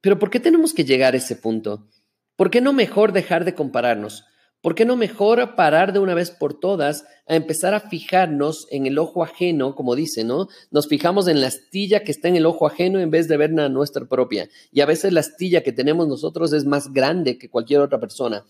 Pero 0.00 0.18
¿por 0.18 0.28
qué 0.28 0.40
tenemos 0.40 0.74
que 0.74 0.84
llegar 0.84 1.14
a 1.14 1.18
ese 1.18 1.36
punto? 1.36 1.86
¿Por 2.34 2.50
qué 2.50 2.60
no 2.60 2.72
mejor 2.72 3.12
dejar 3.12 3.44
de 3.44 3.54
compararnos? 3.54 4.24
¿Por 4.66 4.74
qué 4.74 4.84
no 4.84 4.96
mejor 4.96 5.54
parar 5.54 5.92
de 5.92 6.00
una 6.00 6.12
vez 6.12 6.32
por 6.32 6.58
todas 6.58 7.04
a 7.28 7.36
empezar 7.36 7.72
a 7.72 7.78
fijarnos 7.78 8.66
en 8.72 8.86
el 8.86 8.98
ojo 8.98 9.22
ajeno, 9.22 9.76
como 9.76 9.94
dice, 9.94 10.24
¿no? 10.24 10.48
Nos 10.72 10.88
fijamos 10.88 11.28
en 11.28 11.40
la 11.40 11.46
astilla 11.46 12.02
que 12.02 12.10
está 12.10 12.26
en 12.26 12.34
el 12.34 12.46
ojo 12.46 12.66
ajeno 12.66 12.98
en 12.98 13.12
vez 13.12 13.28
de 13.28 13.36
ver 13.36 13.52
nuestra 13.52 14.06
propia. 14.06 14.48
Y 14.72 14.80
a 14.80 14.86
veces 14.86 15.12
la 15.12 15.20
astilla 15.20 15.62
que 15.62 15.70
tenemos 15.70 16.08
nosotros 16.08 16.52
es 16.52 16.64
más 16.64 16.92
grande 16.92 17.38
que 17.38 17.48
cualquier 17.48 17.78
otra 17.78 18.00
persona. 18.00 18.44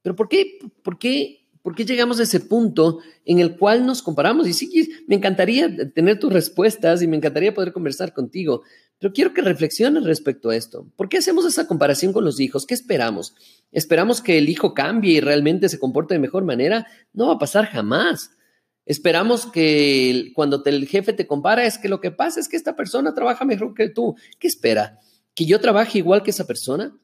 Pero 0.00 0.16
¿por 0.16 0.30
qué? 0.30 0.58
¿Por 0.82 0.98
qué 0.98 1.42
¿Por 1.62 1.76
qué 1.76 1.84
llegamos 1.84 2.18
a 2.18 2.24
ese 2.24 2.40
punto 2.40 2.98
en 3.24 3.38
el 3.38 3.56
cual 3.56 3.86
nos 3.86 4.02
comparamos? 4.02 4.48
Y 4.48 4.52
sí, 4.52 4.90
me 5.06 5.14
encantaría 5.14 5.70
tener 5.92 6.18
tus 6.18 6.32
respuestas 6.32 7.02
y 7.02 7.06
me 7.06 7.16
encantaría 7.16 7.54
poder 7.54 7.72
conversar 7.72 8.12
contigo, 8.12 8.62
pero 9.02 9.12
quiero 9.12 9.34
que 9.34 9.42
reflexiones 9.42 10.04
respecto 10.04 10.50
a 10.50 10.56
esto. 10.56 10.86
¿Por 10.94 11.08
qué 11.08 11.18
hacemos 11.18 11.44
esa 11.44 11.66
comparación 11.66 12.12
con 12.12 12.24
los 12.24 12.38
hijos? 12.38 12.66
¿Qué 12.66 12.74
esperamos? 12.74 13.34
¿Esperamos 13.72 14.20
que 14.20 14.38
el 14.38 14.48
hijo 14.48 14.74
cambie 14.74 15.14
y 15.14 15.20
realmente 15.20 15.68
se 15.68 15.80
comporte 15.80 16.14
de 16.14 16.20
mejor 16.20 16.44
manera? 16.44 16.86
No 17.12 17.26
va 17.26 17.32
a 17.32 17.38
pasar 17.40 17.66
jamás. 17.66 18.30
Esperamos 18.86 19.46
que 19.46 20.30
cuando 20.36 20.62
el 20.64 20.86
jefe 20.86 21.12
te 21.12 21.26
compara 21.26 21.64
es 21.64 21.78
que 21.78 21.88
lo 21.88 22.00
que 22.00 22.12
pasa 22.12 22.38
es 22.38 22.48
que 22.48 22.56
esta 22.56 22.76
persona 22.76 23.12
trabaja 23.12 23.44
mejor 23.44 23.74
que 23.74 23.88
tú. 23.88 24.14
¿Qué 24.38 24.46
espera? 24.46 25.00
¿Que 25.34 25.46
yo 25.46 25.58
trabaje 25.58 25.98
igual 25.98 26.22
que 26.22 26.30
esa 26.30 26.46
persona? 26.46 26.96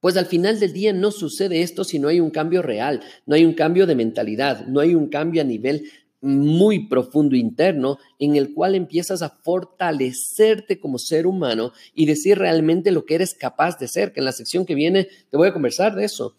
Pues 0.00 0.18
al 0.18 0.26
final 0.26 0.60
del 0.60 0.74
día 0.74 0.92
no 0.92 1.10
sucede 1.10 1.62
esto 1.62 1.84
si 1.84 2.00
no 2.00 2.08
hay 2.08 2.20
un 2.20 2.30
cambio 2.30 2.60
real, 2.60 3.00
no 3.24 3.34
hay 3.34 3.46
un 3.46 3.54
cambio 3.54 3.86
de 3.86 3.94
mentalidad, 3.94 4.66
no 4.66 4.80
hay 4.80 4.94
un 4.94 5.08
cambio 5.08 5.40
a 5.40 5.46
nivel 5.46 5.90
muy 6.22 6.86
profundo 6.86 7.36
interno 7.36 7.98
en 8.18 8.36
el 8.36 8.54
cual 8.54 8.76
empiezas 8.76 9.22
a 9.22 9.28
fortalecerte 9.28 10.80
como 10.80 10.98
ser 10.98 11.26
humano 11.26 11.72
y 11.94 12.06
decir 12.06 12.38
realmente 12.38 12.92
lo 12.92 13.04
que 13.04 13.16
eres 13.16 13.34
capaz 13.34 13.78
de 13.78 13.88
ser, 13.88 14.12
que 14.12 14.20
en 14.20 14.26
la 14.26 14.32
sección 14.32 14.64
que 14.64 14.76
viene 14.76 15.08
te 15.30 15.36
voy 15.36 15.48
a 15.48 15.52
conversar 15.52 15.94
de 15.96 16.04
eso. 16.04 16.36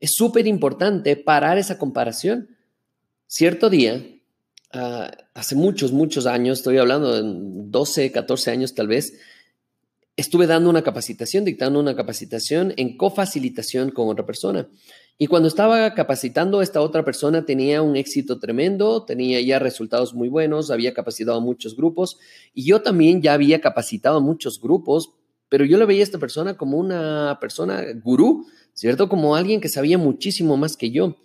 Es 0.00 0.12
súper 0.12 0.46
importante 0.46 1.16
parar 1.16 1.56
esa 1.56 1.78
comparación. 1.78 2.56
Cierto 3.28 3.70
día, 3.70 4.04
ah, 4.72 5.10
hace 5.34 5.54
muchos, 5.54 5.92
muchos 5.92 6.26
años, 6.26 6.58
estoy 6.58 6.78
hablando 6.78 7.14
de 7.14 7.22
12, 7.24 8.10
14 8.10 8.50
años 8.50 8.74
tal 8.74 8.88
vez, 8.88 9.18
estuve 10.16 10.46
dando 10.46 10.70
una 10.70 10.82
capacitación, 10.82 11.44
dictando 11.44 11.78
una 11.78 11.94
capacitación 11.94 12.72
en 12.76 12.96
cofacilitación 12.96 13.90
con 13.90 14.08
otra 14.08 14.24
persona. 14.24 14.68
Y 15.18 15.28
cuando 15.28 15.48
estaba 15.48 15.94
capacitando, 15.94 16.60
esta 16.60 16.80
otra 16.80 17.04
persona 17.04 17.44
tenía 17.44 17.80
un 17.80 17.96
éxito 17.96 18.38
tremendo, 18.38 19.04
tenía 19.04 19.40
ya 19.40 19.58
resultados 19.58 20.14
muy 20.14 20.28
buenos, 20.28 20.70
había 20.70 20.92
capacitado 20.92 21.38
a 21.38 21.40
muchos 21.40 21.74
grupos 21.74 22.18
y 22.52 22.66
yo 22.66 22.82
también 22.82 23.22
ya 23.22 23.32
había 23.32 23.60
capacitado 23.60 24.18
a 24.18 24.20
muchos 24.20 24.60
grupos, 24.60 25.12
pero 25.48 25.64
yo 25.64 25.78
le 25.78 25.86
veía 25.86 26.02
a 26.02 26.04
esta 26.04 26.18
persona 26.18 26.56
como 26.56 26.76
una 26.76 27.38
persona 27.40 27.82
gurú, 28.02 28.46
¿cierto? 28.74 29.08
Como 29.08 29.36
alguien 29.36 29.60
que 29.60 29.68
sabía 29.68 29.96
muchísimo 29.96 30.56
más 30.56 30.76
que 30.76 30.90
yo. 30.90 31.16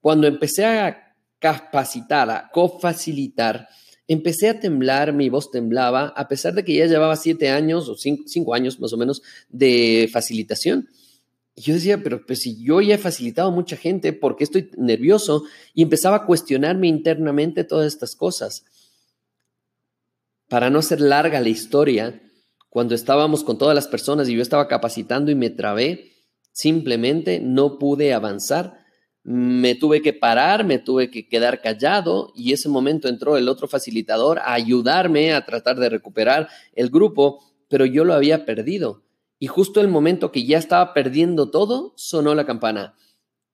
Cuando 0.00 0.26
empecé 0.26 0.64
a 0.64 1.14
capacitar, 1.38 2.30
a 2.30 2.50
cofacilitar, 2.50 3.68
empecé 4.10 4.48
a 4.48 4.58
temblar, 4.58 5.12
mi 5.12 5.28
voz 5.28 5.52
temblaba, 5.52 6.08
a 6.16 6.26
pesar 6.26 6.52
de 6.54 6.64
que 6.64 6.74
ya 6.74 6.86
llevaba 6.86 7.14
siete 7.14 7.48
años 7.48 7.88
o 7.88 7.94
cinco, 7.94 8.54
años 8.54 8.80
más 8.80 8.92
o 8.92 8.96
menos 8.96 9.22
de 9.48 10.10
facilitación. 10.12 10.88
Y 11.54 11.62
yo 11.62 11.74
decía, 11.74 12.02
pero 12.02 12.26
pues 12.26 12.40
si 12.40 12.60
yo 12.60 12.80
ya 12.80 12.96
he 12.96 12.98
facilitado 12.98 13.50
a 13.50 13.54
mucha 13.54 13.76
gente, 13.76 14.12
¿por 14.12 14.34
qué 14.34 14.42
estoy 14.42 14.72
nervioso? 14.76 15.44
Y 15.74 15.82
empezaba 15.82 16.16
a 16.16 16.26
cuestionarme 16.26 16.88
internamente 16.88 17.62
todas 17.62 17.86
estas 17.86 18.16
cosas. 18.16 18.64
Para 20.48 20.70
no 20.70 20.82
ser 20.82 21.00
larga 21.00 21.40
la 21.40 21.48
historia, 21.48 22.20
cuando 22.68 22.96
estábamos 22.96 23.44
con 23.44 23.58
todas 23.58 23.76
las 23.76 23.86
personas 23.86 24.28
y 24.28 24.34
yo 24.34 24.42
estaba 24.42 24.66
capacitando 24.66 25.30
y 25.30 25.36
me 25.36 25.50
trabé, 25.50 26.14
simplemente 26.50 27.38
no 27.38 27.78
pude 27.78 28.12
avanzar 28.12 28.79
me 29.22 29.74
tuve 29.74 30.02
que 30.02 30.12
parar, 30.12 30.64
me 30.64 30.78
tuve 30.78 31.10
que 31.10 31.28
quedar 31.28 31.60
callado 31.60 32.32
y 32.34 32.52
ese 32.52 32.68
momento 32.68 33.08
entró 33.08 33.36
el 33.36 33.48
otro 33.48 33.68
facilitador 33.68 34.38
a 34.38 34.54
ayudarme 34.54 35.32
a 35.32 35.44
tratar 35.44 35.78
de 35.78 35.88
recuperar 35.88 36.48
el 36.74 36.90
grupo, 36.90 37.44
pero 37.68 37.84
yo 37.84 38.04
lo 38.04 38.14
había 38.14 38.44
perdido. 38.46 39.04
Y 39.38 39.46
justo 39.46 39.80
el 39.80 39.88
momento 39.88 40.32
que 40.32 40.44
ya 40.44 40.58
estaba 40.58 40.92
perdiendo 40.92 41.50
todo, 41.50 41.94
sonó 41.96 42.34
la 42.34 42.46
campana. 42.46 42.94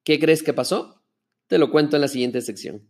¿Qué 0.03 0.19
crees 0.19 0.43
que 0.43 0.53
pasó? 0.53 1.03
Te 1.47 1.59
lo 1.59 1.71
cuento 1.71 1.97
en 1.97 2.03
la 2.03 2.09
siguiente 2.09 2.41
sección. 2.41 2.89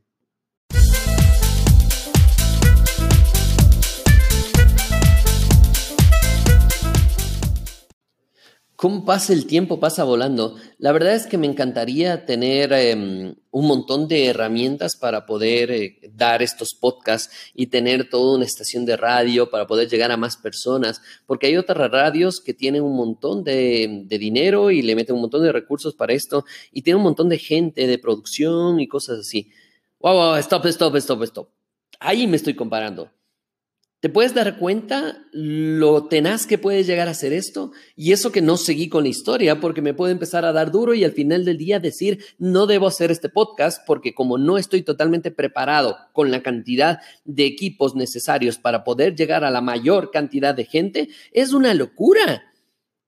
¿Cómo 8.76 9.06
pasa 9.06 9.32
el 9.32 9.46
tiempo? 9.46 9.80
Pasa 9.80 10.04
volando. 10.04 10.54
La 10.76 10.92
verdad 10.92 11.14
es 11.14 11.26
que 11.26 11.38
me 11.38 11.46
encantaría 11.46 12.26
tener 12.26 12.74
em, 12.74 13.34
un 13.50 13.66
montón 13.66 14.06
de 14.06 14.26
herramientas 14.26 14.96
para 14.96 15.24
poder 15.24 15.70
eh, 15.70 15.98
dar 16.12 16.42
estos 16.42 16.74
podcasts 16.74 17.34
y 17.54 17.68
tener 17.68 18.10
toda 18.10 18.36
una 18.36 18.44
estación 18.44 18.84
de 18.84 18.98
radio 18.98 19.48
para 19.48 19.66
poder 19.66 19.88
llegar 19.88 20.12
a 20.12 20.18
más 20.18 20.36
personas, 20.36 21.00
porque 21.24 21.46
hay 21.46 21.56
otras 21.56 21.90
radios 21.90 22.42
que 22.42 22.52
tienen 22.52 22.82
un 22.82 22.94
montón 22.96 23.44
de, 23.44 24.04
dinero 24.10 24.70
y 24.70 24.82
le 24.82 24.94
meten 24.94 25.14
un 25.14 25.22
montón 25.22 25.42
de 25.42 25.52
recursos 25.52 25.94
para 25.94 26.12
esto 26.12 26.44
y 26.70 26.82
tienen 26.82 26.98
un 26.98 27.04
montón 27.04 27.30
de 27.30 27.38
gente 27.38 27.86
de 27.86 27.98
producción 27.98 28.78
y 28.78 28.88
cosas 28.88 29.20
así. 29.20 29.50
Wow, 30.00 30.14
wow, 30.14 30.36
stop, 30.36 30.66
stop, 30.66 30.96
stop, 30.96 31.22
stop. 31.22 31.48
Ahí 31.98 32.26
me 32.26 32.36
estoy 32.36 32.52
comparando. 32.52 33.10
¿Te 34.06 34.12
puedes 34.12 34.34
dar 34.34 34.60
cuenta 34.60 35.26
lo 35.32 36.06
tenaz 36.06 36.46
que 36.46 36.58
puede 36.58 36.84
llegar 36.84 37.08
a 37.08 37.12
ser 37.14 37.32
esto? 37.32 37.72
Y 37.96 38.12
eso 38.12 38.30
que 38.30 38.40
no 38.40 38.56
seguí 38.56 38.88
con 38.88 39.02
la 39.02 39.08
historia 39.08 39.58
porque 39.58 39.82
me 39.82 39.94
puede 39.94 40.12
empezar 40.12 40.44
a 40.44 40.52
dar 40.52 40.70
duro 40.70 40.94
y 40.94 41.02
al 41.02 41.10
final 41.10 41.44
del 41.44 41.58
día 41.58 41.80
decir, 41.80 42.24
no 42.38 42.68
debo 42.68 42.86
hacer 42.86 43.10
este 43.10 43.28
podcast 43.28 43.84
porque 43.84 44.14
como 44.14 44.38
no 44.38 44.58
estoy 44.58 44.82
totalmente 44.82 45.32
preparado 45.32 45.96
con 46.12 46.30
la 46.30 46.40
cantidad 46.40 47.00
de 47.24 47.46
equipos 47.46 47.96
necesarios 47.96 48.58
para 48.58 48.84
poder 48.84 49.16
llegar 49.16 49.42
a 49.42 49.50
la 49.50 49.60
mayor 49.60 50.12
cantidad 50.12 50.54
de 50.54 50.66
gente, 50.66 51.08
es 51.32 51.52
una 51.52 51.74
locura. 51.74 52.44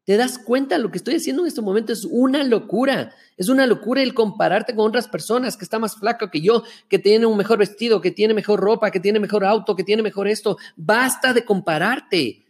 ¿Te 0.09 0.17
das 0.17 0.39
cuenta? 0.39 0.79
Lo 0.79 0.91
que 0.91 0.97
estoy 0.97 1.17
haciendo 1.17 1.43
en 1.43 1.49
este 1.49 1.61
momento 1.61 1.93
es 1.93 2.07
una 2.07 2.43
locura. 2.43 3.15
Es 3.37 3.51
una 3.51 3.67
locura 3.67 4.03
el 4.03 4.15
compararte 4.15 4.75
con 4.75 4.87
otras 4.87 5.07
personas 5.07 5.59
que 5.59 5.65
está 5.65 5.79
más 5.79 5.97
flaco 5.97 6.31
que 6.31 6.41
yo, 6.41 6.63
que 6.89 6.99
tiene 6.99 7.27
un 7.27 7.37
mejor 7.37 7.59
vestido, 7.59 8.01
que 8.01 8.11
tiene 8.11 8.33
mejor 8.33 8.59
ropa, 8.59 8.91
que 8.91 9.01
tiene 9.01 9.21
mejor 9.21 9.45
auto, 9.45 9.77
que 9.77 9.85
tiene 9.85 10.03
mejor 10.03 10.27
esto. 10.27 10.57
Basta 10.77 11.35
de 11.35 11.45
compararte. 11.45 12.48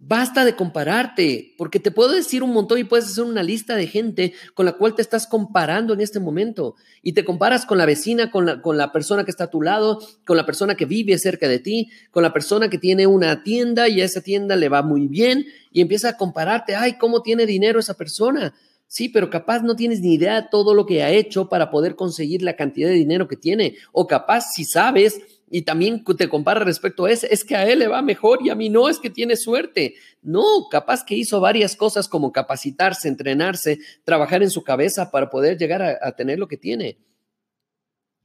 Basta 0.00 0.44
de 0.44 0.54
compararte, 0.54 1.54
porque 1.58 1.80
te 1.80 1.90
puedo 1.90 2.12
decir 2.12 2.44
un 2.44 2.52
montón 2.52 2.78
y 2.78 2.84
puedes 2.84 3.06
hacer 3.06 3.24
una 3.24 3.42
lista 3.42 3.74
de 3.74 3.88
gente 3.88 4.32
con 4.54 4.64
la 4.64 4.74
cual 4.74 4.94
te 4.94 5.02
estás 5.02 5.26
comparando 5.26 5.92
en 5.92 6.00
este 6.00 6.20
momento. 6.20 6.76
Y 7.02 7.14
te 7.14 7.24
comparas 7.24 7.66
con 7.66 7.78
la 7.78 7.84
vecina, 7.84 8.30
con 8.30 8.46
la, 8.46 8.62
con 8.62 8.76
la 8.76 8.92
persona 8.92 9.24
que 9.24 9.32
está 9.32 9.44
a 9.44 9.50
tu 9.50 9.60
lado, 9.60 10.00
con 10.24 10.36
la 10.36 10.46
persona 10.46 10.76
que 10.76 10.84
vive 10.84 11.18
cerca 11.18 11.48
de 11.48 11.58
ti, 11.58 11.90
con 12.12 12.22
la 12.22 12.32
persona 12.32 12.70
que 12.70 12.78
tiene 12.78 13.08
una 13.08 13.42
tienda 13.42 13.88
y 13.88 14.00
a 14.00 14.04
esa 14.04 14.20
tienda 14.20 14.54
le 14.54 14.68
va 14.68 14.82
muy 14.82 15.08
bien 15.08 15.46
y 15.72 15.80
empieza 15.80 16.10
a 16.10 16.16
compararte, 16.16 16.76
ay, 16.76 16.92
¿cómo 16.96 17.22
tiene 17.22 17.44
dinero 17.44 17.80
esa 17.80 17.94
persona? 17.94 18.54
Sí, 18.86 19.08
pero 19.08 19.30
capaz 19.30 19.62
no 19.62 19.74
tienes 19.74 20.00
ni 20.00 20.14
idea 20.14 20.42
de 20.42 20.48
todo 20.48 20.74
lo 20.74 20.86
que 20.86 21.02
ha 21.02 21.10
hecho 21.10 21.48
para 21.48 21.70
poder 21.70 21.96
conseguir 21.96 22.42
la 22.42 22.54
cantidad 22.54 22.88
de 22.88 22.94
dinero 22.94 23.26
que 23.26 23.36
tiene. 23.36 23.74
O 23.90 24.06
capaz 24.06 24.52
si 24.54 24.64
sabes 24.64 25.20
y 25.50 25.62
también 25.62 26.04
te 26.04 26.28
compara 26.28 26.60
respecto 26.60 27.04
a 27.04 27.10
ese, 27.10 27.32
es 27.32 27.44
que 27.44 27.56
a 27.56 27.68
él 27.68 27.80
le 27.80 27.88
va 27.88 28.02
mejor 28.02 28.40
y 28.42 28.50
a 28.50 28.54
mí 28.54 28.68
no, 28.68 28.88
es 28.88 28.98
que 28.98 29.10
tiene 29.10 29.36
suerte. 29.36 29.94
No, 30.22 30.68
capaz 30.70 31.04
que 31.04 31.14
hizo 31.14 31.40
varias 31.40 31.76
cosas 31.76 32.08
como 32.08 32.32
capacitarse, 32.32 33.08
entrenarse, 33.08 33.78
trabajar 34.04 34.42
en 34.42 34.50
su 34.50 34.62
cabeza 34.62 35.10
para 35.10 35.30
poder 35.30 35.58
llegar 35.58 35.82
a, 35.82 35.98
a 36.00 36.12
tener 36.12 36.38
lo 36.38 36.48
que 36.48 36.56
tiene. 36.56 36.98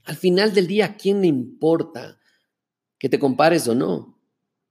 Al 0.05 0.15
final 0.15 0.53
del 0.53 0.67
día, 0.67 0.85
¿a 0.85 0.97
quién 0.97 1.21
le 1.21 1.27
importa 1.27 2.19
que 2.99 3.09
te 3.09 3.19
compares 3.19 3.67
o 3.67 3.75
no? 3.75 4.12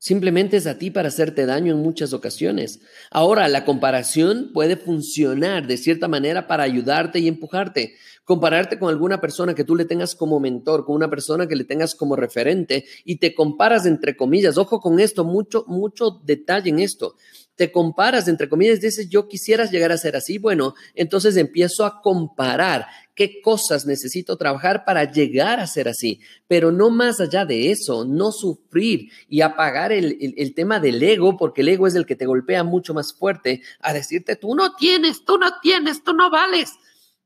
Simplemente 0.03 0.57
es 0.57 0.67
a 0.67 0.79
ti 0.79 0.91
para 0.91 1.07
hacerte 1.07 1.47
daño 1.47 1.73
en 1.73 1.79
muchas 1.79 2.13
ocasiones. 2.13 2.81
Ahora, 3.13 3.47
la 3.47 3.65
comparación 3.65 4.51
puede 4.53 4.77
funcionar 4.77 5.69
de 5.69 5.77
cierta 5.77 6.09
manera 6.09 6.49
para 6.49 6.65
ayudarte 6.65 7.21
y 7.21 7.29
empujarte. 7.29 7.95
Compararte 8.25 8.81
con 8.81 8.89
alguna 8.89 9.21
persona 9.21 9.55
que 9.55 9.63
tú 9.63 9.77
le 9.77 9.85
tengas 9.85 10.17
como 10.17 10.41
mentor, 10.41 10.85
con 10.85 10.97
una 10.97 11.09
persona 11.09 11.47
que 11.47 11.55
le 11.55 11.63
tengas 11.63 11.95
como 11.95 12.17
referente 12.17 12.85
y 13.05 13.19
te 13.19 13.33
comparas 13.33 13.87
entre 13.87 14.17
comillas. 14.17 14.59
Ojo 14.59 14.81
con 14.81 14.99
esto, 14.99 15.25
mucho, 15.25 15.65
mucho 15.69 16.21
detalle 16.25 16.71
en 16.71 16.81
esto 16.81 17.15
te 17.57 17.71
comparas, 17.71 18.29
entre 18.29 18.49
comillas, 18.49 18.81
dices, 18.81 19.09
yo 19.09 19.29
quisieras 19.29 19.71
llegar 19.71 19.93
a 19.93 19.99
ser 19.99 20.17
así, 20.17 20.39
bueno, 20.39 20.75
entonces 20.95 21.37
empiezo 21.37 21.85
a 21.85 22.01
comparar 22.01 22.87
qué 23.15 23.43
cosas 23.43 23.85
necesito 23.85 24.37
trabajar 24.37 24.85
para 24.85 25.11
llegar 25.11 25.61
a 25.61 25.67
ser 25.67 25.89
así, 25.89 26.21
pero 26.49 26.73
no 26.73 26.91
más 26.91 27.21
allá 27.21 27.45
de 27.45 27.71
eso, 27.71 28.05
no 28.07 28.33
sufrir 28.33 29.11
y 29.29 29.43
apagar 29.43 29.93
el, 29.93 30.35
el, 30.37 30.55
tema 30.55 30.81
del 30.81 31.03
ego, 31.03 31.37
porque 31.37 31.61
el 31.61 31.69
ego 31.69 31.87
es 31.87 31.95
el 31.95 32.07
que 32.07 32.17
te 32.17 32.27
golpea 32.27 32.65
mucho 32.65 32.95
más 32.95 33.13
fuerte, 33.13 33.63
a 33.81 33.93
decirte, 33.93 34.37
tú 34.37 34.55
no 34.55 34.75
tienes, 34.75 35.25
tú 35.25 35.37
no 35.37 35.51
tienes, 35.61 36.03
tú 36.03 36.15
no 36.15 36.31
vales 36.31 36.71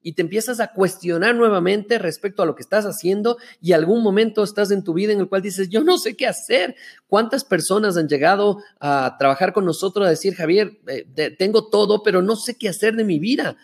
y 0.06 0.12
te 0.12 0.22
empiezas 0.22 0.60
a 0.60 0.68
cuestionar 0.68 1.34
nuevamente 1.34 1.98
respecto 1.98 2.40
a 2.40 2.46
lo 2.46 2.54
que 2.54 2.62
estás 2.62 2.84
haciendo 2.84 3.38
y 3.60 3.72
algún 3.72 4.04
momento 4.04 4.44
estás 4.44 4.70
en 4.70 4.84
tu 4.84 4.94
vida 4.94 5.12
en 5.12 5.18
el 5.18 5.28
cual 5.28 5.42
dices, 5.42 5.68
yo 5.68 5.82
no 5.82 5.98
sé 5.98 6.14
qué 6.14 6.28
hacer. 6.28 6.76
¿Cuántas 7.08 7.42
personas 7.42 7.96
han 7.96 8.06
llegado 8.06 8.62
a 8.78 9.16
trabajar 9.18 9.52
con 9.52 9.64
nosotros 9.64 10.06
a 10.06 10.10
decir, 10.10 10.36
Javier, 10.36 10.78
eh, 10.86 11.34
tengo 11.36 11.70
todo, 11.70 12.04
pero 12.04 12.22
no 12.22 12.36
sé 12.36 12.56
qué 12.56 12.68
hacer 12.68 12.94
de 12.94 13.02
mi 13.02 13.18
vida? 13.18 13.56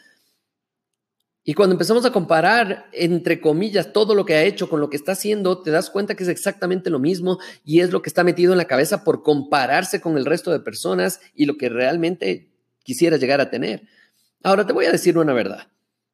Y 1.45 1.55
cuando 1.55 1.75
empezamos 1.75 2.05
a 2.07 2.11
comparar, 2.11 2.87
entre 2.91 3.41
comillas, 3.41 3.93
todo 3.93 4.17
lo 4.17 4.25
que 4.25 4.35
ha 4.35 4.43
hecho 4.43 4.69
con 4.69 4.81
lo 4.81 4.91
que 4.91 4.97
está 4.97 5.13
haciendo, 5.13 5.63
te 5.63 5.71
das 5.71 5.91
cuenta 5.91 6.17
que 6.17 6.25
es 6.25 6.29
exactamente 6.29 6.91
lo 6.91 6.99
mismo 6.99 7.39
y 7.65 7.83
es 7.83 7.93
lo 7.93 8.03
que 8.03 8.11
está 8.11 8.25
metido 8.25 8.51
en 8.51 8.59
la 8.59 8.65
cabeza 8.65 9.05
por 9.05 9.23
compararse 9.23 10.01
con 10.01 10.19
el 10.19 10.25
resto 10.25 10.51
de 10.51 10.59
personas 10.59 11.21
y 11.37 11.45
lo 11.45 11.57
que 11.57 11.69
realmente 11.69 12.51
quisiera 12.83 13.17
llegar 13.17 13.41
a 13.41 13.49
tener. 13.49 13.87
Ahora 14.43 14.67
te 14.67 14.73
voy 14.73 14.87
a 14.87 14.91
decir 14.91 15.17
una 15.17 15.35
verdad. 15.35 15.69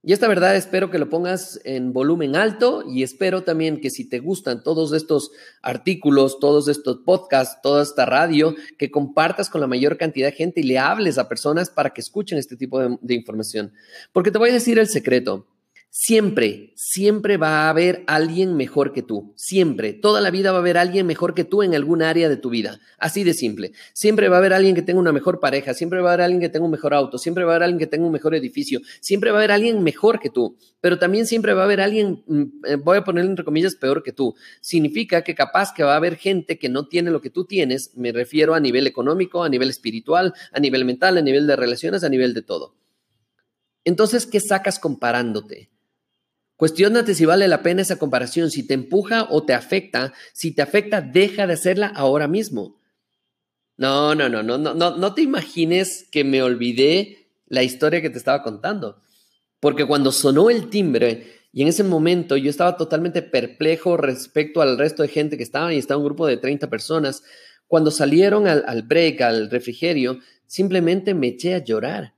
Y 0.09 0.15
esta 0.15 0.27
verdad 0.27 0.57
espero 0.57 0.91
que 0.91 0.99
lo 0.99 1.11
pongas 1.11 1.61
en 1.65 1.93
volumen 1.93 2.35
alto 2.35 2.83
y 2.88 3.03
espero 3.03 3.45
también 3.45 3.79
que 3.79 3.91
si 3.91 4.09
te 4.09 4.21
gustan 4.21 4.62
todos 4.62 4.95
estos 4.95 5.33
artículos, 5.61 6.41
todos 6.41 6.67
estos 6.69 7.00
podcasts, 7.05 7.61
toda 7.62 7.83
esta 7.83 8.07
radio, 8.07 8.55
que 8.79 8.91
compartas 8.91 9.50
con 9.50 9.61
la 9.61 9.67
mayor 9.67 9.99
cantidad 9.99 10.29
de 10.29 10.33
gente 10.33 10.61
y 10.61 10.62
le 10.62 10.79
hables 10.79 11.19
a 11.19 11.29
personas 11.29 11.69
para 11.69 11.91
que 11.91 12.00
escuchen 12.00 12.38
este 12.38 12.57
tipo 12.57 12.81
de, 12.81 13.15
información. 13.15 13.71
Porque 14.11 14.31
te 14.31 14.38
voy 14.38 14.49
a 14.49 14.55
decir 14.55 14.79
el 14.79 14.88
secreto. 14.88 15.47
Siempre, 15.90 16.75
siempre 16.76 17.38
va 17.38 17.62
a 17.62 17.71
haber 17.71 18.04
alguien 18.07 18.57
mejor 18.57 18.92
que 18.92 19.02
tú. 19.02 19.33
Siempre. 19.37 19.95
Toda 19.95 20.21
la 20.21 20.30
vida 20.30 20.52
va 20.52 20.59
a 20.59 20.61
haber 20.61 20.76
alguien 20.76 21.07
mejor 21.07 21.35
que 21.35 21.45
tú 21.45 21.62
en 21.62 21.75
algún 21.75 22.02
área 22.02 22.28
de 22.28 22.37
tu 22.37 22.50
vida. 22.50 22.78
Así 22.99 23.25
de 23.25 23.33
simple. 23.33 23.73
Siempre 23.95 24.28
va 24.28 24.37
a 24.37 24.38
haber 24.38 24.52
alguien 24.52 24.75
que 24.75 24.83
tenga 24.83 25.00
una 25.00 25.12
mejor 25.12 25.40
pareja. 25.40 25.73
Siempre 25.73 26.00
va 26.00 26.11
a 26.11 26.12
haber 26.12 26.25
alguien 26.25 26.42
que 26.42 26.50
tenga 26.50 26.66
un 26.66 26.71
mejor 26.71 26.92
auto. 26.92 27.16
Siempre 27.16 27.45
va 27.45 27.52
a 27.52 27.57
haber 27.57 27.64
alguien 27.64 27.78
que 27.78 27.87
tenga 27.87 28.07
un 28.07 28.12
mejor 28.12 28.35
edificio. 28.35 28.80
Siempre 29.00 29.30
va 29.30 29.38
a 29.38 29.40
haber 29.40 29.50
alguien 29.50 29.83
mejor 29.83 30.21
que 30.21 30.28
tú. 30.28 30.59
Pero 30.80 30.99
también 30.99 31.26
siempre 31.26 31.54
va 31.54 31.62
a 31.62 31.64
haber 31.64 31.80
alguien, 31.80 32.23
mm, 32.26 32.42
eh, 32.66 32.76
voy 32.76 32.99
a 32.99 33.04
poner 33.04 33.25
entre 33.25 33.45
comillas, 33.45 33.75
peor 33.75 34.02
que 34.02 34.12
tú. 34.12 34.35
Significa 34.61 35.25
que 35.25 35.35
capaz 35.35 35.73
que 35.73 35.85
va 35.85 35.95
a 35.95 35.97
haber 35.97 36.16
gente 36.16 36.59
que 36.59 36.68
no 36.68 36.87
tiene 36.87 37.11
lo 37.11 37.23
que 37.23 37.30
tú 37.30 37.47
tienes. 37.47 37.97
Me 37.97 38.12
refiero 38.12 38.54
a 38.54 38.61
nivel 38.61 38.87
económico, 38.87 39.42
a 39.42 39.49
nivel 39.49 39.71
espiritual, 39.71 40.35
a 40.52 40.61
nivel 40.61 40.85
mental, 40.85 41.16
a 41.16 41.23
nivel 41.23 41.47
de 41.47 41.57
relaciones, 41.57 42.04
a 42.04 42.09
nivel 42.11 42.35
de 42.35 42.42
todo. 42.42 42.75
Entonces, 43.85 44.26
¿qué 44.26 44.38
sacas 44.38 44.78
comparándote? 44.78 45.71
Cuestiónate 46.59 47.15
si 47.15 47.25
vale 47.25 47.47
la 47.47 47.62
pena 47.62 47.83
esa 47.83 48.00
comparación, 48.00 48.50
si 48.50 48.67
te 48.67 48.75
empuja 48.75 49.29
o 49.31 49.45
te 49.45 49.55
afecta. 49.55 50.12
Si 50.33 50.50
te 50.50 50.61
afecta, 50.61 51.00
deja 51.00 51.47
de 51.47 51.53
hacerla 51.53 51.87
ahora 51.87 52.27
mismo. 52.27 52.81
No, 53.77 54.17
no, 54.17 54.29
no, 54.29 54.43
no, 54.43 54.59
no, 54.59 54.75
no, 54.75 54.97
no 54.97 55.15
te 55.15 55.23
imagines 55.23 56.09
que 56.11 56.25
me 56.25 56.43
olvidé 56.43 57.29
la 57.47 57.62
historia 57.62 58.03
que 58.03 58.11
te 58.11 58.19
estaba 58.19 58.43
contando. 58.43 59.00
Porque 59.61 59.87
cuando 59.87 60.11
sonó 60.11 60.50
el 60.50 60.69
timbre 60.69 61.45
y 61.53 61.62
en 61.62 61.69
ese 61.69 61.85
momento 61.85 62.37
yo 62.37 62.50
estaba 62.50 62.77
totalmente 62.77 63.23
perplejo 63.23 63.97
respecto 63.97 64.61
al 64.61 64.79
resto 64.79 65.05
de 65.05 65.11
gente 65.11 65.37
que 65.37 65.45
estaba 65.45 65.73
y 65.73 65.79
estaba 65.79 65.99
un 65.99 66.07
grupo 66.07 66.27
de 66.27 66.38
30 66.38 66.69
personas, 66.69 67.23
cuando 67.69 67.93
salieron 67.93 68.49
al, 68.49 68.65
al 68.67 68.83
break, 68.83 69.21
al 69.21 69.49
refrigerio, 69.49 70.19
simplemente 70.49 71.15
me 71.15 71.29
eché 71.29 71.55
a 71.55 71.62
llorar 71.62 72.17